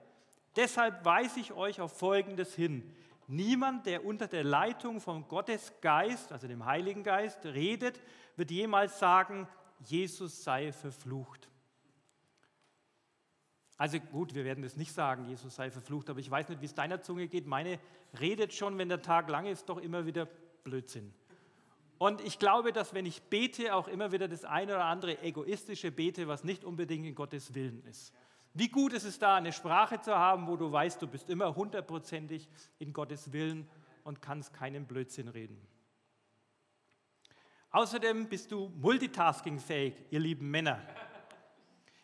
Deshalb 0.58 1.06
weise 1.06 1.40
ich 1.40 1.54
euch 1.54 1.80
auf 1.80 1.98
Folgendes 1.98 2.54
hin. 2.54 2.94
Niemand, 3.28 3.86
der 3.86 4.04
unter 4.04 4.28
der 4.28 4.44
Leitung 4.44 5.00
von 5.00 5.26
Gottes 5.30 5.72
Geist, 5.80 6.34
also 6.34 6.50
dem 6.50 6.66
Heiligen 6.66 7.04
Geist, 7.04 7.46
redet, 7.46 8.02
wird 8.36 8.52
jemals 8.52 9.00
sagen, 9.00 9.48
Jesus 9.80 10.44
sei 10.44 10.74
verflucht. 10.74 11.48
Also 13.78 14.02
gut, 14.02 14.36
wir 14.36 14.44
werden 14.44 14.64
das 14.64 14.76
nicht 14.76 14.92
sagen, 14.92 15.30
Jesus 15.30 15.56
sei 15.56 15.72
verflucht, 15.72 16.10
aber 16.10 16.20
ich 16.20 16.30
weiß 16.30 16.50
nicht, 16.50 16.60
wie 16.60 16.66
es 16.66 16.76
deiner 16.76 17.02
Zunge 17.02 17.30
geht. 17.30 17.48
Meine 17.48 17.80
redet 18.20 18.54
schon, 18.54 18.78
wenn 18.78 18.90
der 18.90 19.02
Tag 19.02 19.30
lang 19.30 19.46
ist, 19.46 19.70
doch 19.70 19.78
immer 19.78 20.06
wieder 20.06 20.28
Blödsinn. 20.64 21.14
Und 21.98 22.22
ich 22.22 22.40
glaube, 22.40 22.74
dass 22.74 22.94
wenn 22.94 23.06
ich 23.06 23.22
bete, 23.24 23.74
auch 23.76 23.88
immer 23.88 24.12
wieder 24.12 24.28
das 24.28 24.44
eine 24.44 24.74
oder 24.74 24.86
andere 24.86 25.22
egoistische 25.22 25.92
bete, 25.92 26.28
was 26.28 26.44
nicht 26.44 26.66
unbedingt 26.66 27.06
in 27.06 27.16
Gottes 27.16 27.54
Willen 27.54 27.84
ist. 27.86 28.14
Wie 28.54 28.68
gut 28.70 28.94
ist 28.94 29.06
es 29.06 29.20
da, 29.20 29.36
eine 29.36 29.52
Sprache 29.52 30.00
zu 30.02 30.16
haben, 30.16 30.48
wo 30.48 30.56
du 30.56 30.72
weißt, 30.72 31.02
du 31.02 31.08
bist 31.08 31.30
immer 31.30 31.56
hundertprozentig 31.56 32.48
in 32.78 32.94
Gottes 32.94 33.32
Willen 33.32 33.68
und 34.04 34.22
kannst 34.22 34.54
keinen 34.54 34.86
Blödsinn 34.86 35.28
reden. 35.28 35.60
Außerdem 37.72 38.30
bist 38.30 38.52
du 38.52 38.70
multitaskingfähig, 38.76 39.96
ihr 40.12 40.20
lieben 40.20 40.52
Männer. 40.52 40.80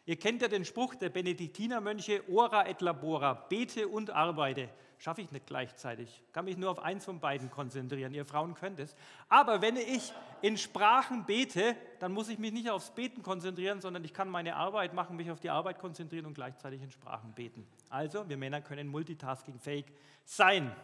Ihr 0.09 0.17
kennt 0.17 0.41
ja 0.41 0.47
den 0.47 0.65
Spruch 0.65 0.95
der 0.95 1.09
Benediktinermönche, 1.09 2.23
ora 2.31 2.67
et 2.67 2.81
labora, 2.81 3.35
bete 3.35 3.87
und 3.87 4.09
arbeite. 4.09 4.67
Schaffe 4.97 5.21
ich 5.21 5.31
nicht 5.31 5.45
gleichzeitig, 5.45 6.23
kann 6.33 6.45
mich 6.45 6.57
nur 6.57 6.71
auf 6.71 6.79
eins 6.79 7.05
von 7.05 7.19
beiden 7.19 7.51
konzentrieren. 7.51 8.11
Ihr 8.15 8.25
Frauen 8.25 8.55
könnt 8.55 8.79
es. 8.79 8.95
Aber 9.27 9.61
wenn 9.61 9.75
ich 9.75 10.11
in 10.41 10.57
Sprachen 10.57 11.27
bete, 11.27 11.75
dann 11.99 12.11
muss 12.11 12.27
ich 12.27 12.39
mich 12.39 12.51
nicht 12.51 12.71
aufs 12.71 12.89
Beten 12.89 13.21
konzentrieren, 13.21 13.81
sondern 13.81 14.03
ich 14.03 14.11
kann 14.11 14.29
meine 14.29 14.55
Arbeit 14.55 14.95
machen, 14.95 15.15
mich 15.15 15.29
auf 15.29 15.41
die 15.41 15.51
Arbeit 15.51 15.77
konzentrieren 15.77 16.25
und 16.25 16.33
gleichzeitig 16.33 16.81
in 16.81 16.89
Sprachen 16.89 17.33
beten. 17.33 17.67
Also, 17.91 18.27
wir 18.27 18.37
Männer 18.37 18.61
können 18.61 18.87
multitaskingfähig 18.87 19.85
sein. 20.25 20.75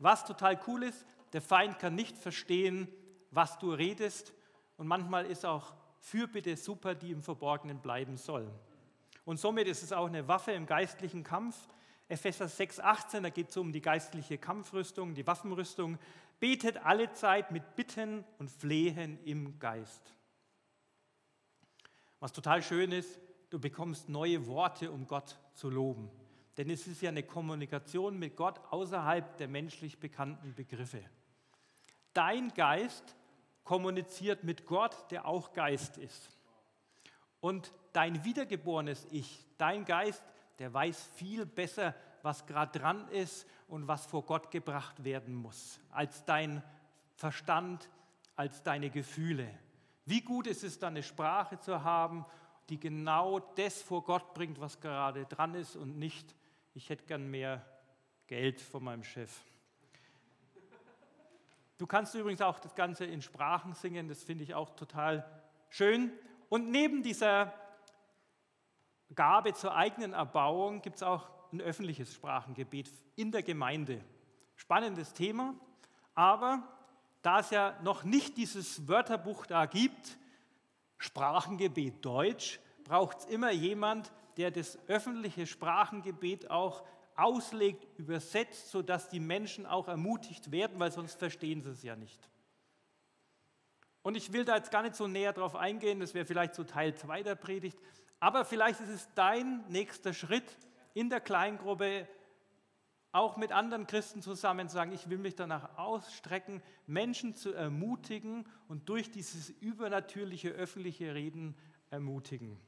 Was 0.00 0.24
total 0.24 0.58
cool 0.66 0.82
ist, 0.82 1.06
der 1.32 1.42
Feind 1.42 1.78
kann 1.78 1.94
nicht 1.94 2.18
verstehen, 2.18 2.88
was 3.30 3.56
du 3.60 3.70
redest. 3.72 4.32
Und 4.78 4.88
manchmal 4.88 5.26
ist 5.26 5.46
auch 5.46 5.74
Fürbitte 6.00 6.56
super, 6.56 6.94
die 6.94 7.10
im 7.10 7.22
Verborgenen 7.22 7.80
bleiben 7.80 8.16
soll. 8.16 8.50
Und 9.24 9.38
somit 9.38 9.68
ist 9.68 9.82
es 9.82 9.92
auch 9.92 10.06
eine 10.06 10.26
Waffe 10.26 10.52
im 10.52 10.66
geistlichen 10.66 11.22
Kampf. 11.22 11.56
Epheser 12.08 12.46
6,18, 12.46 13.20
da 13.20 13.30
geht 13.30 13.50
es 13.50 13.56
um 13.56 13.72
die 13.72 13.82
geistliche 13.82 14.38
Kampfrüstung, 14.38 15.14
die 15.14 15.26
Waffenrüstung. 15.26 15.98
Betet 16.40 16.78
alle 16.78 17.12
Zeit 17.12 17.50
mit 17.50 17.76
Bitten 17.76 18.24
und 18.38 18.50
Flehen 18.50 19.18
im 19.24 19.58
Geist. 19.58 20.14
Was 22.20 22.32
total 22.32 22.62
schön 22.62 22.92
ist, 22.92 23.20
du 23.50 23.58
bekommst 23.58 24.08
neue 24.08 24.46
Worte, 24.46 24.90
um 24.90 25.06
Gott 25.06 25.38
zu 25.54 25.68
loben. 25.68 26.10
Denn 26.56 26.70
es 26.70 26.86
ist 26.86 27.02
ja 27.02 27.10
eine 27.10 27.22
Kommunikation 27.22 28.18
mit 28.18 28.34
Gott 28.34 28.60
außerhalb 28.70 29.36
der 29.36 29.48
menschlich 29.48 30.00
bekannten 30.00 30.54
Begriffe. 30.54 31.04
Dein 32.14 32.48
Geist 32.54 33.14
kommuniziert 33.68 34.44
mit 34.44 34.64
Gott, 34.64 34.96
der 35.10 35.26
auch 35.26 35.52
Geist 35.52 35.98
ist. 35.98 36.30
Und 37.38 37.70
dein 37.92 38.24
wiedergeborenes 38.24 39.06
Ich, 39.10 39.44
dein 39.58 39.84
Geist, 39.84 40.24
der 40.58 40.72
weiß 40.72 41.10
viel 41.16 41.44
besser, 41.44 41.94
was 42.22 42.46
gerade 42.46 42.78
dran 42.78 43.06
ist 43.08 43.46
und 43.68 43.86
was 43.86 44.06
vor 44.06 44.24
Gott 44.24 44.50
gebracht 44.50 45.04
werden 45.04 45.34
muss, 45.34 45.80
als 45.90 46.24
dein 46.24 46.62
Verstand, 47.14 47.90
als 48.36 48.62
deine 48.62 48.88
Gefühle. 48.88 49.46
Wie 50.06 50.22
gut 50.22 50.46
ist 50.46 50.64
es, 50.64 50.78
dann 50.78 50.94
eine 50.94 51.02
Sprache 51.02 51.58
zu 51.58 51.84
haben, 51.84 52.24
die 52.70 52.80
genau 52.80 53.38
das 53.38 53.82
vor 53.82 54.02
Gott 54.02 54.32
bringt, 54.32 54.58
was 54.60 54.80
gerade 54.80 55.26
dran 55.26 55.54
ist 55.54 55.76
und 55.76 55.98
nicht, 55.98 56.34
ich 56.72 56.88
hätte 56.88 57.04
gern 57.04 57.30
mehr 57.30 57.66
Geld 58.28 58.62
von 58.62 58.82
meinem 58.82 59.04
Chef. 59.04 59.30
Du 61.78 61.86
kannst 61.86 62.14
übrigens 62.16 62.42
auch 62.42 62.58
das 62.58 62.74
Ganze 62.74 63.04
in 63.04 63.22
Sprachen 63.22 63.72
singen, 63.72 64.08
das 64.08 64.24
finde 64.24 64.42
ich 64.42 64.54
auch 64.54 64.70
total 64.70 65.24
schön. 65.70 66.12
Und 66.48 66.70
neben 66.70 67.04
dieser 67.04 67.54
Gabe 69.14 69.54
zur 69.54 69.74
eigenen 69.74 70.12
Erbauung 70.12 70.82
gibt 70.82 70.96
es 70.96 71.02
auch 71.04 71.30
ein 71.52 71.60
öffentliches 71.60 72.12
Sprachengebet 72.12 72.90
in 73.14 73.30
der 73.30 73.44
Gemeinde. 73.44 74.04
Spannendes 74.56 75.12
Thema, 75.12 75.54
aber 76.16 76.64
da 77.22 77.38
es 77.38 77.50
ja 77.50 77.78
noch 77.82 78.02
nicht 78.02 78.36
dieses 78.36 78.88
Wörterbuch 78.88 79.46
da 79.46 79.66
gibt, 79.66 80.18
Sprachengebet 80.98 82.04
Deutsch, 82.04 82.58
braucht 82.82 83.18
es 83.18 83.24
immer 83.26 83.52
jemand, 83.52 84.12
der 84.36 84.50
das 84.50 84.78
öffentliche 84.88 85.46
Sprachengebet 85.46 86.50
auch 86.50 86.84
auslegt, 87.18 87.98
übersetzt, 87.98 88.70
sodass 88.70 89.08
die 89.08 89.20
Menschen 89.20 89.66
auch 89.66 89.88
ermutigt 89.88 90.52
werden, 90.52 90.78
weil 90.78 90.92
sonst 90.92 91.18
verstehen 91.18 91.62
sie 91.62 91.70
es 91.70 91.82
ja 91.82 91.96
nicht. 91.96 92.30
Und 94.02 94.16
ich 94.16 94.32
will 94.32 94.44
da 94.44 94.56
jetzt 94.56 94.70
gar 94.70 94.82
nicht 94.82 94.94
so 94.94 95.08
näher 95.08 95.32
drauf 95.32 95.56
eingehen, 95.56 96.00
das 96.00 96.14
wäre 96.14 96.24
vielleicht 96.24 96.54
so 96.54 96.62
Teil 96.62 96.94
2 96.94 97.24
der 97.24 97.34
Predigt, 97.34 97.78
aber 98.20 98.44
vielleicht 98.44 98.80
ist 98.80 98.88
es 98.88 99.08
dein 99.14 99.64
nächster 99.68 100.14
Schritt 100.14 100.58
in 100.94 101.10
der 101.10 101.20
Kleingruppe, 101.20 102.08
auch 103.10 103.36
mit 103.36 103.50
anderen 103.52 103.86
Christen 103.86 104.22
zusammen 104.22 104.68
zu 104.68 104.74
sagen, 104.74 104.92
ich 104.92 105.10
will 105.10 105.18
mich 105.18 105.34
danach 105.34 105.76
ausstrecken, 105.76 106.62
Menschen 106.86 107.34
zu 107.34 107.52
ermutigen 107.52 108.46
und 108.68 108.88
durch 108.88 109.10
dieses 109.10 109.50
übernatürliche 109.50 110.50
öffentliche 110.50 111.14
Reden 111.14 111.56
ermutigen. 111.90 112.60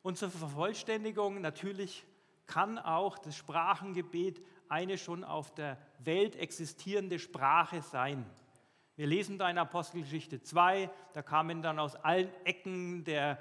Und 0.00 0.16
zur 0.16 0.30
Vervollständigung 0.30 1.40
natürlich 1.40 2.06
kann 2.52 2.78
auch 2.78 3.16
das 3.16 3.34
Sprachengebet 3.34 4.42
eine 4.68 4.98
schon 4.98 5.24
auf 5.24 5.54
der 5.54 5.78
Welt 6.00 6.36
existierende 6.36 7.18
Sprache 7.18 7.80
sein. 7.80 8.26
Wir 8.94 9.06
lesen 9.06 9.38
da 9.38 9.48
in 9.48 9.56
Apostelgeschichte 9.56 10.42
2, 10.42 10.90
da 11.14 11.22
kamen 11.22 11.62
dann 11.62 11.78
aus 11.78 11.96
allen 11.96 12.28
Ecken 12.44 13.04
der 13.04 13.38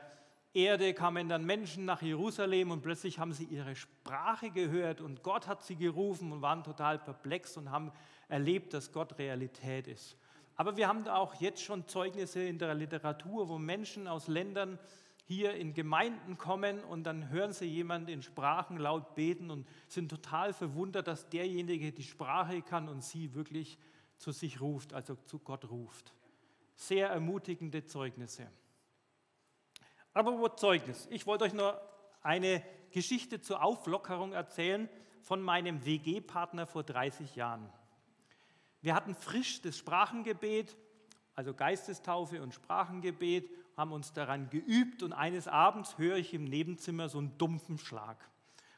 Erde, 0.54 0.94
kamen 0.94 1.28
dann 1.28 1.46
Menschen 1.46 1.84
nach 1.84 2.02
Jerusalem 2.02 2.72
und 2.72 2.84
plötzlich 2.84 3.20
haben 3.20 3.34
sie 3.34 3.44
ihre 3.44 3.76
Sprache 3.76 4.50
gehört 4.50 5.02
und 5.02 5.24
Gott 5.24 5.46
hat 5.46 5.62
sie 5.62 5.76
gerufen 5.76 6.32
und 6.32 6.42
waren 6.42 6.64
total 6.64 6.98
perplex 6.98 7.58
und 7.58 7.70
haben 7.70 7.92
erlebt, 8.30 8.74
dass 8.74 8.94
Gott 8.94 9.18
Realität 9.18 9.88
ist. 9.88 10.18
Aber 10.56 10.78
wir 10.78 10.88
haben 10.88 11.04
da 11.04 11.18
auch 11.18 11.36
jetzt 11.36 11.62
schon 11.62 11.86
Zeugnisse 11.86 12.44
in 12.44 12.60
der 12.60 12.76
Literatur, 12.76 13.50
wo 13.50 13.58
Menschen 13.58 14.08
aus 14.08 14.30
Ländern 14.30 14.80
hier 15.32 15.54
in 15.54 15.74
Gemeinden 15.74 16.38
kommen 16.38 16.84
und 16.84 17.04
dann 17.04 17.30
hören 17.30 17.54
sie 17.54 17.66
jemand 17.66 18.10
in 18.10 18.22
Sprachen 18.22 18.76
laut 18.76 19.16
beten 19.16 19.50
und 19.50 19.66
sind 19.88 20.10
total 20.10 20.52
verwundert, 20.52 21.08
dass 21.08 21.30
derjenige 21.30 21.94
die 21.94 22.04
Sprache 22.04 22.62
kann 22.62 22.90
und 22.90 23.02
sie 23.02 23.34
wirklich 23.34 23.78
zu 24.18 24.32
sich 24.32 24.60
ruft, 24.60 24.94
also 24.94 25.16
zu 25.16 25.40
Gott 25.40 25.70
ruft. 25.70 26.14
Sehr 26.76 27.10
ermutigende 27.10 27.86
Zeugnisse. 27.86 28.52
Aber 30.14 30.38
wo 30.38 30.50
Zeugnis? 30.50 31.08
Ich 31.10 31.26
wollte 31.26 31.46
euch 31.46 31.54
nur 31.54 31.82
eine 32.22 32.62
Geschichte 32.92 33.40
zur 33.40 33.64
Auflockerung 33.64 34.34
erzählen 34.34 34.90
von 35.22 35.42
meinem 35.42 35.86
WG-Partner 35.86 36.68
vor 36.68 36.84
30 36.84 37.36
Jahren. 37.38 37.72
Wir 38.82 38.96
hatten 38.96 39.16
frisch 39.16 39.62
das 39.62 39.78
Sprachengebet, 39.78 40.76
also 41.36 41.54
Geistestaufe 41.54 42.42
und 42.42 42.54
Sprachengebet 42.54 43.50
haben 43.78 43.92
uns 43.92 44.14
daran 44.14 44.50
geübt 44.50 45.04
und 45.04 45.14
eines 45.14 45.48
Abends 45.48 45.98
höre 45.98 46.18
ich 46.18 46.34
im 46.34 46.46
Nebenzimmer 46.46 47.10
so 47.10 47.18
einen 47.18 47.38
dumpfen 47.38 47.78
Schlag. 47.78 48.18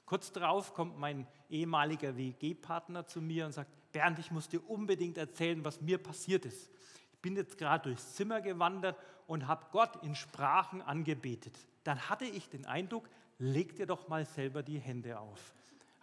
Kurz 0.06 0.32
darauf 0.32 0.74
kommt 0.74 0.98
mein 0.98 1.28
ehemaliger 1.50 2.18
WG-Partner 2.18 3.08
zu 3.08 3.22
mir 3.22 3.46
und 3.46 3.54
sagt, 3.54 3.72
Bernd, 3.92 4.20
ich 4.20 4.32
muss 4.32 4.50
dir 4.50 4.68
unbedingt 4.70 5.18
erzählen, 5.18 5.64
was 5.64 5.82
mir 5.82 5.98
passiert 5.98 6.46
ist. 6.46 6.70
Ich 7.14 7.20
bin 7.20 7.36
jetzt 7.36 7.58
gerade 7.58 7.90
durchs 7.90 8.16
Zimmer 8.16 8.42
gewandert 8.42 8.98
und 9.28 9.48
habe 9.48 9.66
Gott 9.72 10.04
in 10.04 10.16
Sprachen 10.16 10.82
angebetet. 10.82 11.58
Dann 11.84 12.10
hatte 12.10 12.26
ich 12.26 12.50
den 12.50 12.66
Eindruck, 12.66 13.10
leg 13.40 13.76
dir 13.76 13.86
doch 13.86 14.08
mal 14.08 14.26
selber 14.26 14.64
die 14.64 14.80
Hände 14.80 15.20
auf 15.20 15.54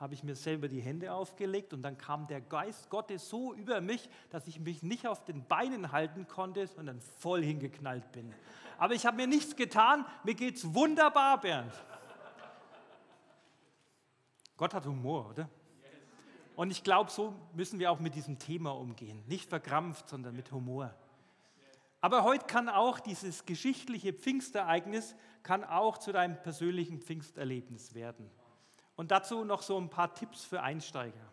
habe 0.00 0.14
ich 0.14 0.24
mir 0.24 0.34
selber 0.34 0.66
die 0.66 0.80
Hände 0.80 1.12
aufgelegt 1.12 1.74
und 1.74 1.82
dann 1.82 1.98
kam 1.98 2.26
der 2.26 2.40
Geist 2.40 2.88
Gottes 2.88 3.28
so 3.28 3.52
über 3.52 3.82
mich, 3.82 4.08
dass 4.30 4.48
ich 4.48 4.58
mich 4.58 4.82
nicht 4.82 5.06
auf 5.06 5.24
den 5.26 5.44
Beinen 5.44 5.92
halten 5.92 6.26
konnte, 6.26 6.66
sondern 6.66 7.02
voll 7.18 7.42
hingeknallt 7.42 8.10
bin. 8.10 8.32
Aber 8.78 8.94
ich 8.94 9.04
habe 9.04 9.18
mir 9.18 9.26
nichts 9.26 9.54
getan, 9.54 10.06
mir 10.24 10.34
geht 10.34 10.56
es 10.56 10.74
wunderbar, 10.74 11.38
Bernd. 11.38 11.72
Gott 14.56 14.72
hat 14.72 14.86
Humor, 14.86 15.28
oder? 15.28 15.50
Und 16.56 16.70
ich 16.70 16.82
glaube, 16.82 17.10
so 17.10 17.34
müssen 17.52 17.78
wir 17.78 17.90
auch 17.90 18.00
mit 18.00 18.14
diesem 18.14 18.38
Thema 18.38 18.70
umgehen. 18.70 19.22
Nicht 19.26 19.50
verkrampft, 19.50 20.08
sondern 20.08 20.34
mit 20.34 20.50
Humor. 20.50 20.94
Aber 22.00 22.24
heute 22.24 22.46
kann 22.46 22.70
auch 22.70 23.00
dieses 23.00 23.44
geschichtliche 23.44 24.14
Pfingstereignis 24.14 25.14
kann 25.42 25.62
auch 25.62 25.98
zu 25.98 26.12
deinem 26.12 26.40
persönlichen 26.42 27.00
Pfingsterlebnis 27.00 27.94
werden. 27.94 28.30
Und 29.00 29.12
dazu 29.12 29.44
noch 29.46 29.62
so 29.62 29.78
ein 29.78 29.88
paar 29.88 30.12
Tipps 30.12 30.44
für 30.44 30.60
Einsteiger. 30.60 31.26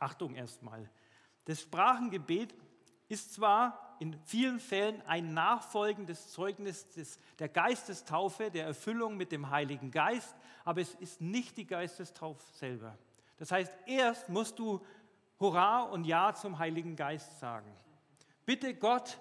Achtung 0.00 0.34
erstmal. 0.34 0.90
Das 1.44 1.60
Sprachengebet 1.60 2.52
ist 3.06 3.34
zwar 3.34 3.96
in 4.00 4.18
vielen 4.24 4.58
Fällen 4.58 5.02
ein 5.02 5.34
nachfolgendes 5.34 6.32
Zeugnis 6.32 6.88
des, 6.88 7.20
der 7.38 7.48
Geistestaufe, 7.48 8.50
der 8.50 8.66
Erfüllung 8.66 9.16
mit 9.16 9.30
dem 9.30 9.50
Heiligen 9.50 9.92
Geist, 9.92 10.34
aber 10.64 10.80
es 10.80 10.96
ist 10.96 11.20
nicht 11.20 11.56
die 11.58 11.64
Geistestaufe 11.64 12.42
selber. 12.56 12.98
Das 13.36 13.52
heißt, 13.52 13.72
erst 13.86 14.28
musst 14.28 14.58
du 14.58 14.84
Hurra 15.38 15.82
und 15.82 16.02
Ja 16.06 16.34
zum 16.34 16.58
Heiligen 16.58 16.96
Geist 16.96 17.38
sagen. 17.38 17.72
Bitte 18.44 18.74
Gott 18.74 19.20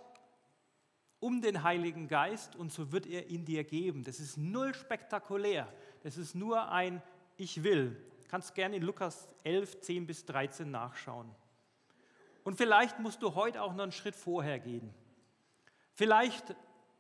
um 1.19 1.39
den 1.39 1.61
Heiligen 1.61 2.07
Geist 2.07 2.55
und 2.55 2.73
so 2.73 2.91
wird 2.91 3.05
er 3.05 3.29
ihn 3.29 3.45
dir 3.45 3.63
geben. 3.63 4.03
Das 4.03 4.19
ist 4.19 4.37
null 4.37 4.73
spektakulär. 4.73 5.71
Das 6.01 6.17
ist 6.17 6.33
nur 6.33 6.69
ein 6.71 7.01
Ich 7.41 7.63
will. 7.63 7.97
Kannst 8.27 8.53
gerne 8.53 8.75
in 8.75 8.83
Lukas 8.83 9.27
11, 9.43 9.81
10 9.81 10.05
bis 10.05 10.25
13 10.25 10.69
nachschauen. 10.69 11.27
Und 12.43 12.55
vielleicht 12.55 12.99
musst 12.99 13.23
du 13.23 13.33
heute 13.33 13.63
auch 13.63 13.73
noch 13.73 13.81
einen 13.81 13.91
Schritt 13.91 14.15
vorher 14.15 14.59
gehen. 14.59 14.93
Vielleicht 15.95 16.55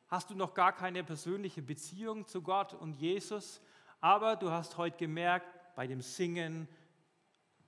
hast 0.07 0.31
du 0.31 0.33
noch 0.33 0.55
gar 0.55 0.75
keine 0.75 1.03
persönliche 1.03 1.61
Beziehung 1.61 2.25
zu 2.25 2.41
Gott 2.41 2.73
und 2.73 2.95
Jesus, 2.95 3.61
aber 3.99 4.35
du 4.35 4.49
hast 4.49 4.77
heute 4.77 4.97
gemerkt, 4.97 5.45
bei 5.75 5.85
dem 5.85 6.01
Singen 6.01 6.67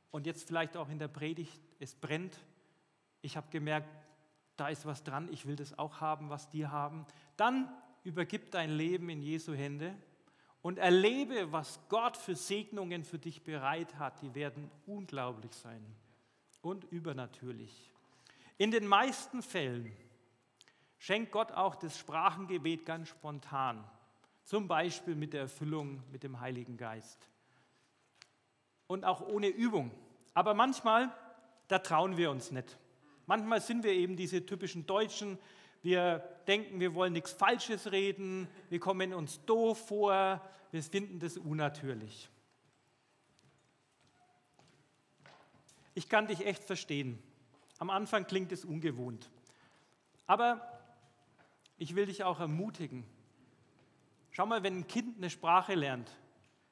und 0.09 0.25
jetzt 0.25 0.47
vielleicht 0.47 0.75
auch 0.75 0.89
in 0.89 0.97
der 0.97 1.09
Predigt, 1.09 1.62
es 1.79 1.93
brennt. 1.93 2.39
Ich 3.21 3.38
habe 3.38 3.51
gemerkt, 3.51 3.88
da 4.55 4.69
ist 4.69 4.88
was 4.88 5.03
dran, 5.03 5.29
ich 5.31 5.45
will 5.45 5.57
das 5.57 5.77
auch 5.77 6.01
haben, 6.01 6.31
was 6.31 6.49
die 6.49 6.65
haben. 6.65 7.05
Dann 7.38 7.71
übergib 8.03 8.49
dein 8.49 8.71
Leben 8.71 9.09
in 9.09 9.21
Jesu 9.21 9.53
Hände 9.53 9.95
und 10.63 10.80
erlebe, 10.80 11.52
was 11.52 11.80
Gott 11.89 12.17
für 12.17 12.36
Segnungen 12.36 13.04
für 13.04 13.19
dich 13.19 13.43
bereit 13.43 13.99
hat. 13.99 14.21
Die 14.23 14.34
werden 14.34 14.71
unglaublich 14.88 15.52
sein 15.54 15.86
und 16.62 16.86
übernatürlich. 16.86 17.91
In 18.58 18.71
den 18.71 18.88
meisten 18.88 19.43
Fällen 19.43 19.91
schenkt 20.97 21.32
Gott 21.34 21.52
auch 21.52 21.76
das 21.76 21.99
Sprachengebet 21.99 22.86
ganz 22.86 23.10
spontan, 23.10 23.84
zum 24.45 24.67
Beispiel 24.67 25.15
mit 25.15 25.34
der 25.34 25.41
Erfüllung 25.41 26.02
mit 26.12 26.23
dem 26.23 26.39
Heiligen 26.39 26.78
Geist 26.78 27.30
und 28.88 29.04
auch 29.04 29.21
ohne 29.21 29.47
Übung. 29.47 29.91
Aber 30.34 30.54
manchmal, 30.54 31.13
da 31.67 31.80
trauen 31.80 32.15
wir 32.15 32.32
uns 32.32 32.52
nicht. 32.52 32.78
Manchmal 33.26 33.60
sind 33.60 33.84
wir 33.84 33.91
eben 33.91 34.15
diese 34.15 34.45
typischen 34.45 34.86
Deutschen, 34.86 35.38
wir 35.83 36.19
denken, 36.47 36.79
wir 36.79 36.95
wollen 36.95 37.13
nichts 37.13 37.31
Falsches 37.31 37.91
reden, 37.91 38.47
wir 38.69 38.79
kommen 38.79 39.13
uns 39.13 39.43
doof 39.45 39.87
vor, 39.87 40.41
wir 40.71 40.81
finden 40.81 41.19
das 41.19 41.37
unnatürlich. 41.37 42.29
Ich 45.93 46.09
kann 46.09 46.25
dich 46.25 46.45
echt 46.45 46.63
verstehen. 46.63 47.21
Am 47.77 47.89
Anfang 47.89 48.25
klingt 48.25 48.51
es 48.51 48.65
ungewohnt. 48.65 49.29
Aber 50.25 50.81
ich 51.77 51.95
will 51.95 52.05
dich 52.05 52.23
auch 52.23 52.39
ermutigen. 52.39 53.05
Schau 54.31 54.45
mal, 54.45 54.63
wenn 54.63 54.79
ein 54.79 54.87
Kind 54.87 55.17
eine 55.17 55.29
Sprache 55.29 55.75
lernt, 55.75 56.09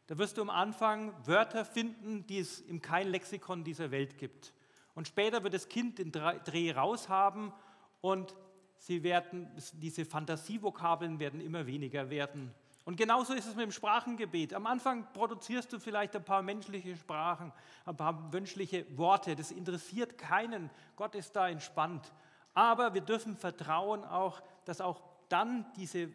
da 0.07 0.17
wirst 0.17 0.37
du 0.37 0.41
am 0.41 0.49
Anfang 0.49 1.13
Wörter 1.27 1.63
finden, 1.63 2.25
die 2.25 2.39
es 2.39 2.59
im 2.61 2.81
kein 2.81 3.09
Lexikon 3.09 3.63
dieser 3.63 3.91
Welt 3.91 4.17
gibt. 4.17 4.53
Und 4.95 5.07
später 5.07 5.43
wird 5.43 5.53
das 5.53 5.69
Kind 5.69 5.99
den 5.99 6.11
Dreh 6.11 6.71
raus 6.71 7.07
haben 7.07 7.53
und 8.01 8.35
sie 8.81 9.03
werden, 9.03 9.47
diese 9.73 10.05
Fantasievokabeln 10.05 11.19
werden 11.19 11.39
immer 11.39 11.67
weniger 11.67 12.09
werden. 12.09 12.51
Und 12.83 12.97
genauso 12.97 13.33
ist 13.33 13.45
es 13.45 13.55
mit 13.55 13.63
dem 13.63 13.71
Sprachengebet. 13.71 14.55
Am 14.55 14.65
Anfang 14.65 15.05
produzierst 15.13 15.71
du 15.71 15.79
vielleicht 15.79 16.15
ein 16.15 16.25
paar 16.25 16.41
menschliche 16.41 16.97
Sprachen, 16.97 17.53
ein 17.85 17.95
paar 17.95 18.29
menschliche 18.31 18.85
Worte. 18.97 19.35
Das 19.35 19.51
interessiert 19.51 20.17
keinen. 20.17 20.71
Gott 20.95 21.13
ist 21.13 21.35
da 21.35 21.47
entspannt. 21.47 22.11
Aber 22.55 22.95
wir 22.95 23.01
dürfen 23.01 23.37
vertrauen 23.37 24.03
auch, 24.03 24.41
dass 24.65 24.81
auch 24.81 24.99
dann 25.29 25.71
diese 25.75 26.09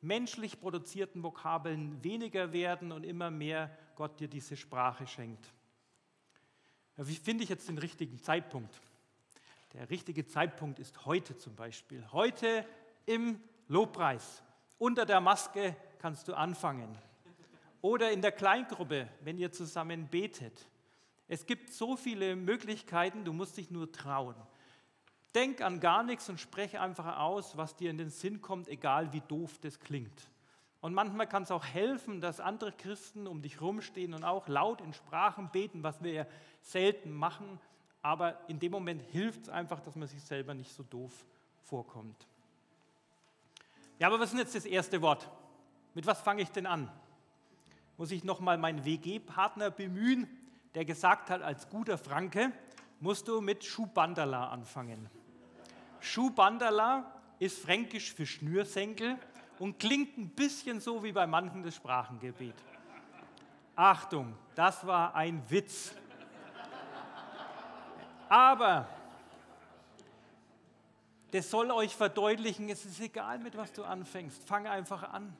menschlich 0.00 0.60
produzierten 0.60 1.22
Vokabeln 1.22 2.02
weniger 2.02 2.52
werden 2.52 2.90
und 2.90 3.04
immer 3.04 3.30
mehr 3.30 3.70
Gott 3.94 4.18
dir 4.18 4.28
diese 4.28 4.56
Sprache 4.56 5.06
schenkt. 5.06 5.52
Wie 6.96 7.14
finde 7.14 7.44
ich 7.44 7.50
jetzt 7.50 7.68
den 7.68 7.78
richtigen 7.78 8.18
Zeitpunkt? 8.18 8.80
Der 9.74 9.90
richtige 9.90 10.26
Zeitpunkt 10.26 10.78
ist 10.78 11.04
heute 11.04 11.36
zum 11.36 11.54
Beispiel. 11.54 12.04
Heute 12.12 12.64
im 13.04 13.40
Lobpreis, 13.66 14.42
unter 14.78 15.04
der 15.04 15.20
Maske 15.20 15.76
kannst 15.98 16.28
du 16.28 16.34
anfangen. 16.34 16.96
Oder 17.82 18.10
in 18.10 18.22
der 18.22 18.32
Kleingruppe, 18.32 19.08
wenn 19.20 19.38
ihr 19.38 19.52
zusammen 19.52 20.08
betet. 20.08 20.68
Es 21.28 21.44
gibt 21.44 21.70
so 21.72 21.96
viele 21.96 22.34
Möglichkeiten, 22.34 23.24
du 23.24 23.32
musst 23.32 23.58
dich 23.58 23.70
nur 23.70 23.92
trauen. 23.92 24.34
Denk 25.34 25.60
an 25.60 25.78
gar 25.78 26.02
nichts 26.02 26.28
und 26.30 26.40
spreche 26.40 26.80
einfach 26.80 27.18
aus, 27.18 27.56
was 27.58 27.76
dir 27.76 27.90
in 27.90 27.98
den 27.98 28.08
Sinn 28.08 28.40
kommt, 28.40 28.68
egal 28.68 29.12
wie 29.12 29.20
doof 29.20 29.58
das 29.60 29.78
klingt. 29.78 30.30
Und 30.80 30.94
manchmal 30.94 31.28
kann 31.28 31.42
es 31.42 31.50
auch 31.50 31.64
helfen, 31.64 32.20
dass 32.20 32.40
andere 32.40 32.72
Christen 32.72 33.26
um 33.26 33.42
dich 33.42 33.60
rumstehen 33.60 34.14
und 34.14 34.24
auch 34.24 34.48
laut 34.48 34.80
in 34.80 34.94
Sprachen 34.94 35.50
beten, 35.50 35.82
was 35.82 36.02
wir 36.02 36.12
ja 36.12 36.26
selten 36.60 37.12
machen. 37.12 37.60
Aber 38.08 38.38
in 38.48 38.58
dem 38.58 38.72
Moment 38.72 39.02
hilft 39.12 39.42
es 39.42 39.48
einfach, 39.50 39.80
dass 39.80 39.94
man 39.94 40.08
sich 40.08 40.22
selber 40.22 40.54
nicht 40.54 40.72
so 40.72 40.82
doof 40.82 41.12
vorkommt. 41.64 42.26
Ja, 43.98 44.06
aber 44.06 44.18
was 44.18 44.32
ist 44.32 44.38
jetzt 44.38 44.54
das 44.54 44.64
erste 44.64 45.02
Wort? 45.02 45.28
Mit 45.92 46.06
was 46.06 46.22
fange 46.22 46.40
ich 46.40 46.48
denn 46.48 46.64
an? 46.64 46.90
Muss 47.98 48.10
ich 48.10 48.24
nochmal 48.24 48.56
meinen 48.56 48.86
WG-Partner 48.86 49.70
bemühen, 49.70 50.26
der 50.74 50.86
gesagt 50.86 51.28
hat, 51.28 51.42
als 51.42 51.68
guter 51.68 51.98
Franke 51.98 52.50
musst 52.98 53.28
du 53.28 53.42
mit 53.42 53.62
Schubandala 53.62 54.48
anfangen. 54.48 55.10
Schubandala 56.00 57.12
ist 57.38 57.58
fränkisch 57.58 58.14
für 58.14 58.24
Schnürsenkel 58.24 59.18
und 59.58 59.78
klingt 59.78 60.16
ein 60.16 60.30
bisschen 60.30 60.80
so 60.80 61.04
wie 61.04 61.12
bei 61.12 61.26
manchen 61.26 61.62
das 61.62 61.74
Sprachengebet. 61.74 62.54
Achtung, 63.76 64.34
das 64.54 64.86
war 64.86 65.14
ein 65.14 65.42
Witz. 65.50 65.92
Aber 68.28 68.88
das 71.30 71.50
soll 71.50 71.70
euch 71.70 71.94
verdeutlichen, 71.94 72.68
es 72.68 72.84
ist 72.84 73.00
egal, 73.00 73.38
mit 73.38 73.56
was 73.56 73.72
du 73.72 73.84
anfängst. 73.84 74.44
Fang 74.44 74.66
einfach 74.66 75.02
an. 75.02 75.36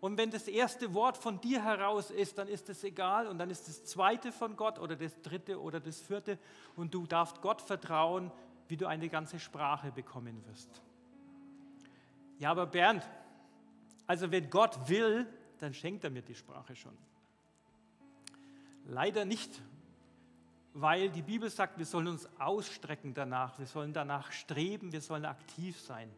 Und 0.00 0.18
wenn 0.18 0.30
das 0.30 0.48
erste 0.48 0.94
Wort 0.94 1.16
von 1.16 1.40
dir 1.40 1.62
heraus 1.62 2.10
ist, 2.10 2.38
dann 2.38 2.48
ist 2.48 2.68
es 2.68 2.82
egal. 2.82 3.28
Und 3.28 3.38
dann 3.38 3.50
ist 3.50 3.68
das 3.68 3.84
zweite 3.84 4.32
von 4.32 4.56
Gott 4.56 4.78
oder 4.78 4.96
das 4.96 5.20
dritte 5.22 5.60
oder 5.60 5.78
das 5.78 6.00
vierte. 6.00 6.38
Und 6.74 6.92
du 6.92 7.06
darfst 7.06 7.40
Gott 7.40 7.62
vertrauen, 7.62 8.32
wie 8.68 8.76
du 8.76 8.86
eine 8.86 9.08
ganze 9.08 9.38
Sprache 9.38 9.92
bekommen 9.92 10.44
wirst. 10.46 10.82
Ja, 12.38 12.50
aber 12.50 12.66
Bernd, 12.66 13.08
also 14.06 14.30
wenn 14.32 14.50
Gott 14.50 14.88
will, 14.88 15.26
dann 15.58 15.72
schenkt 15.72 16.02
er 16.02 16.10
mir 16.10 16.22
die 16.22 16.34
Sprache 16.34 16.74
schon. 16.74 16.96
Leider 18.86 19.24
nicht, 19.24 19.62
weil 20.74 21.10
die 21.10 21.22
Bibel 21.22 21.50
sagt, 21.50 21.78
wir 21.78 21.86
sollen 21.86 22.08
uns 22.08 22.28
ausstrecken 22.38 23.14
danach, 23.14 23.58
wir 23.58 23.66
sollen 23.66 23.92
danach 23.92 24.32
streben, 24.32 24.92
wir 24.92 25.00
sollen 25.00 25.24
aktiv 25.24 25.78
sein. 25.80 26.10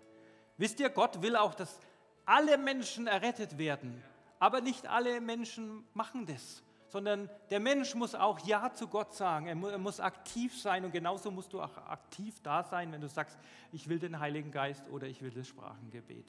Wisst 0.56 0.80
ihr, 0.80 0.90
Gott 0.90 1.22
will 1.22 1.36
auch, 1.36 1.54
dass 1.54 1.80
alle 2.24 2.56
Menschen 2.58 3.06
errettet 3.06 3.58
werden, 3.58 4.02
aber 4.38 4.60
nicht 4.60 4.86
alle 4.86 5.20
Menschen 5.20 5.84
machen 5.94 6.26
das, 6.26 6.62
sondern 6.88 7.28
der 7.50 7.60
Mensch 7.60 7.94
muss 7.94 8.14
auch 8.14 8.38
Ja 8.46 8.72
zu 8.72 8.86
Gott 8.86 9.14
sagen, 9.14 9.46
er 9.46 9.78
muss 9.78 9.98
aktiv 9.98 10.56
sein 10.56 10.84
und 10.84 10.92
genauso 10.92 11.30
musst 11.30 11.52
du 11.52 11.60
auch 11.60 11.76
aktiv 11.88 12.40
da 12.42 12.62
sein, 12.62 12.92
wenn 12.92 13.00
du 13.00 13.08
sagst, 13.08 13.36
ich 13.72 13.88
will 13.88 13.98
den 13.98 14.20
Heiligen 14.20 14.52
Geist 14.52 14.88
oder 14.90 15.08
ich 15.08 15.20
will 15.20 15.30
das 15.30 15.48
Sprachengebet. 15.48 16.26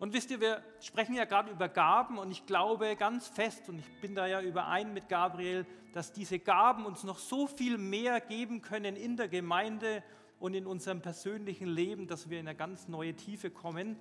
Und 0.00 0.14
wisst 0.14 0.30
ihr, 0.30 0.40
wir 0.40 0.62
sprechen 0.80 1.14
ja 1.14 1.26
gerade 1.26 1.50
über 1.50 1.68
Gaben 1.68 2.16
und 2.16 2.30
ich 2.30 2.46
glaube 2.46 2.96
ganz 2.96 3.28
fest, 3.28 3.68
und 3.68 3.78
ich 3.78 4.00
bin 4.00 4.14
da 4.14 4.26
ja 4.26 4.40
überein 4.40 4.94
mit 4.94 5.10
Gabriel, 5.10 5.66
dass 5.92 6.14
diese 6.14 6.38
Gaben 6.38 6.86
uns 6.86 7.04
noch 7.04 7.18
so 7.18 7.46
viel 7.46 7.76
mehr 7.76 8.18
geben 8.18 8.62
können 8.62 8.96
in 8.96 9.18
der 9.18 9.28
Gemeinde 9.28 10.02
und 10.38 10.54
in 10.54 10.66
unserem 10.66 11.02
persönlichen 11.02 11.68
Leben, 11.68 12.06
dass 12.06 12.30
wir 12.30 12.40
in 12.40 12.48
eine 12.48 12.56
ganz 12.56 12.88
neue 12.88 13.14
Tiefe 13.14 13.50
kommen. 13.50 13.98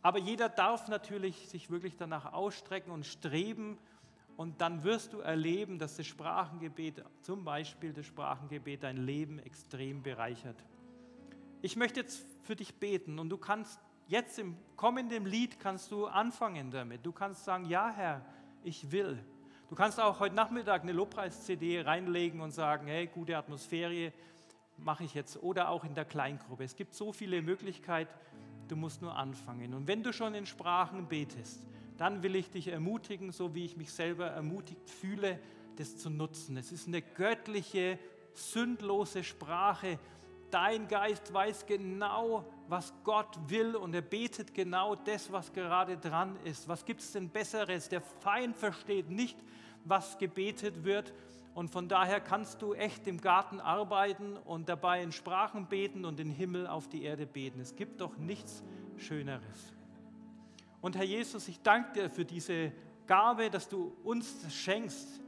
Aber 0.00 0.20
jeder 0.20 0.48
darf 0.48 0.86
natürlich 0.86 1.48
sich 1.48 1.70
wirklich 1.70 1.96
danach 1.96 2.32
ausstrecken 2.32 2.92
und 2.92 3.04
streben 3.04 3.78
und 4.36 4.60
dann 4.60 4.84
wirst 4.84 5.12
du 5.12 5.18
erleben, 5.18 5.80
dass 5.80 5.96
das 5.96 6.06
Sprachengebet, 6.06 7.02
zum 7.22 7.44
Beispiel 7.44 7.92
das 7.92 8.06
Sprachengebet, 8.06 8.84
dein 8.84 8.96
Leben 8.96 9.40
extrem 9.40 10.04
bereichert. 10.04 10.56
Ich 11.62 11.74
möchte 11.74 11.98
jetzt 11.98 12.24
für 12.44 12.54
dich 12.54 12.76
beten 12.76 13.18
und 13.18 13.28
du 13.28 13.38
kannst 13.38 13.80
jetzt 14.10 14.40
im 14.40 14.56
kommenden 14.76 15.24
Lied 15.24 15.60
kannst 15.60 15.92
du 15.92 16.06
anfangen 16.06 16.70
damit. 16.72 17.06
Du 17.06 17.12
kannst 17.12 17.44
sagen, 17.44 17.64
ja 17.66 17.92
Herr, 17.94 18.20
ich 18.64 18.90
will. 18.90 19.24
Du 19.68 19.76
kannst 19.76 20.00
auch 20.00 20.18
heute 20.18 20.34
Nachmittag 20.34 20.82
eine 20.82 20.90
Lobpreis-CD 20.90 21.82
reinlegen 21.82 22.40
und 22.40 22.50
sagen, 22.50 22.88
hey, 22.88 23.06
gute 23.06 23.36
Atmosphäre 23.36 24.12
mache 24.78 25.04
ich 25.04 25.14
jetzt. 25.14 25.40
Oder 25.40 25.68
auch 25.68 25.84
in 25.84 25.94
der 25.94 26.04
Kleingruppe. 26.04 26.64
Es 26.64 26.74
gibt 26.74 26.92
so 26.92 27.12
viele 27.12 27.40
Möglichkeiten, 27.40 28.12
du 28.66 28.74
musst 28.74 29.00
nur 29.00 29.16
anfangen. 29.16 29.74
Und 29.74 29.86
wenn 29.86 30.02
du 30.02 30.12
schon 30.12 30.34
in 30.34 30.44
Sprachen 30.44 31.06
betest, 31.06 31.60
dann 31.96 32.24
will 32.24 32.34
ich 32.34 32.50
dich 32.50 32.66
ermutigen, 32.66 33.30
so 33.30 33.54
wie 33.54 33.64
ich 33.64 33.76
mich 33.76 33.92
selber 33.92 34.26
ermutigt 34.26 34.90
fühle, 34.90 35.38
das 35.76 35.96
zu 35.96 36.10
nutzen. 36.10 36.56
Es 36.56 36.72
ist 36.72 36.88
eine 36.88 37.00
göttliche, 37.00 37.96
sündlose 38.34 39.22
Sprache. 39.22 40.00
Dein 40.50 40.88
Geist 40.88 41.32
weiß 41.32 41.66
genau, 41.66 42.44
was 42.70 42.94
Gott 43.02 43.36
will 43.48 43.74
und 43.74 43.94
er 43.94 44.00
betet 44.00 44.54
genau 44.54 44.94
das, 44.94 45.32
was 45.32 45.52
gerade 45.52 45.96
dran 45.96 46.36
ist. 46.44 46.68
Was 46.68 46.84
gibt 46.84 47.00
es 47.00 47.10
denn 47.12 47.28
Besseres? 47.28 47.88
Der 47.88 48.00
Feind 48.00 48.56
versteht 48.56 49.10
nicht, 49.10 49.36
was 49.84 50.18
gebetet 50.18 50.84
wird. 50.84 51.12
Und 51.52 51.70
von 51.70 51.88
daher 51.88 52.20
kannst 52.20 52.62
du 52.62 52.74
echt 52.74 53.08
im 53.08 53.20
Garten 53.20 53.58
arbeiten 53.58 54.36
und 54.36 54.68
dabei 54.68 55.02
in 55.02 55.10
Sprachen 55.10 55.66
beten 55.66 56.04
und 56.04 56.20
den 56.20 56.30
Himmel 56.30 56.68
auf 56.68 56.88
die 56.88 57.02
Erde 57.02 57.26
beten. 57.26 57.60
Es 57.60 57.74
gibt 57.74 58.00
doch 58.00 58.16
nichts 58.16 58.62
Schöneres. 58.98 59.74
Und 60.80 60.96
Herr 60.96 61.04
Jesus, 61.04 61.48
ich 61.48 61.60
danke 61.60 61.92
dir 61.92 62.08
für 62.08 62.24
diese 62.24 62.70
Gabe, 63.08 63.50
dass 63.50 63.68
du 63.68 63.92
uns 64.04 64.42
das 64.42 64.54
schenkst 64.54 65.20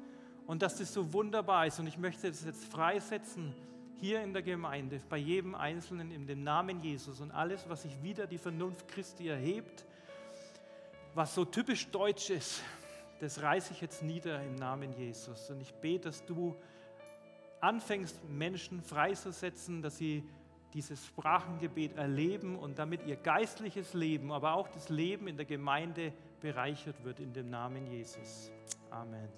und 0.46 0.62
dass 0.62 0.76
das 0.76 0.94
so 0.94 1.12
wunderbar 1.12 1.66
ist. 1.66 1.80
Und 1.80 1.88
ich 1.88 1.98
möchte 1.98 2.28
das 2.28 2.44
jetzt 2.44 2.64
freisetzen 2.66 3.52
hier 4.02 4.20
in 4.20 4.32
der 4.32 4.42
Gemeinde, 4.42 5.00
bei 5.08 5.16
jedem 5.16 5.54
Einzelnen 5.54 6.10
in 6.10 6.26
dem 6.26 6.42
Namen 6.42 6.82
Jesus 6.82 7.20
und 7.20 7.30
alles, 7.30 7.68
was 7.68 7.82
sich 7.82 8.02
wieder 8.02 8.26
die 8.26 8.36
Vernunft 8.36 8.88
Christi 8.88 9.28
erhebt, 9.28 9.86
was 11.14 11.36
so 11.36 11.44
typisch 11.44 11.88
deutsch 11.88 12.30
ist, 12.30 12.64
das 13.20 13.40
reiße 13.40 13.72
ich 13.72 13.80
jetzt 13.80 14.02
nieder 14.02 14.42
im 14.42 14.56
Namen 14.56 14.92
Jesus. 14.92 15.48
Und 15.50 15.60
ich 15.60 15.72
bete, 15.74 16.08
dass 16.08 16.24
du 16.24 16.56
anfängst, 17.60 18.28
Menschen 18.28 18.82
freizusetzen, 18.82 19.82
dass 19.82 19.98
sie 19.98 20.28
dieses 20.74 21.06
Sprachengebet 21.06 21.96
erleben 21.96 22.58
und 22.58 22.80
damit 22.80 23.06
ihr 23.06 23.14
geistliches 23.14 23.94
Leben, 23.94 24.32
aber 24.32 24.54
auch 24.54 24.66
das 24.66 24.88
Leben 24.88 25.28
in 25.28 25.36
der 25.36 25.46
Gemeinde 25.46 26.12
bereichert 26.40 27.04
wird 27.04 27.20
in 27.20 27.32
dem 27.32 27.50
Namen 27.50 27.86
Jesus. 27.86 28.50
Amen. 28.90 29.28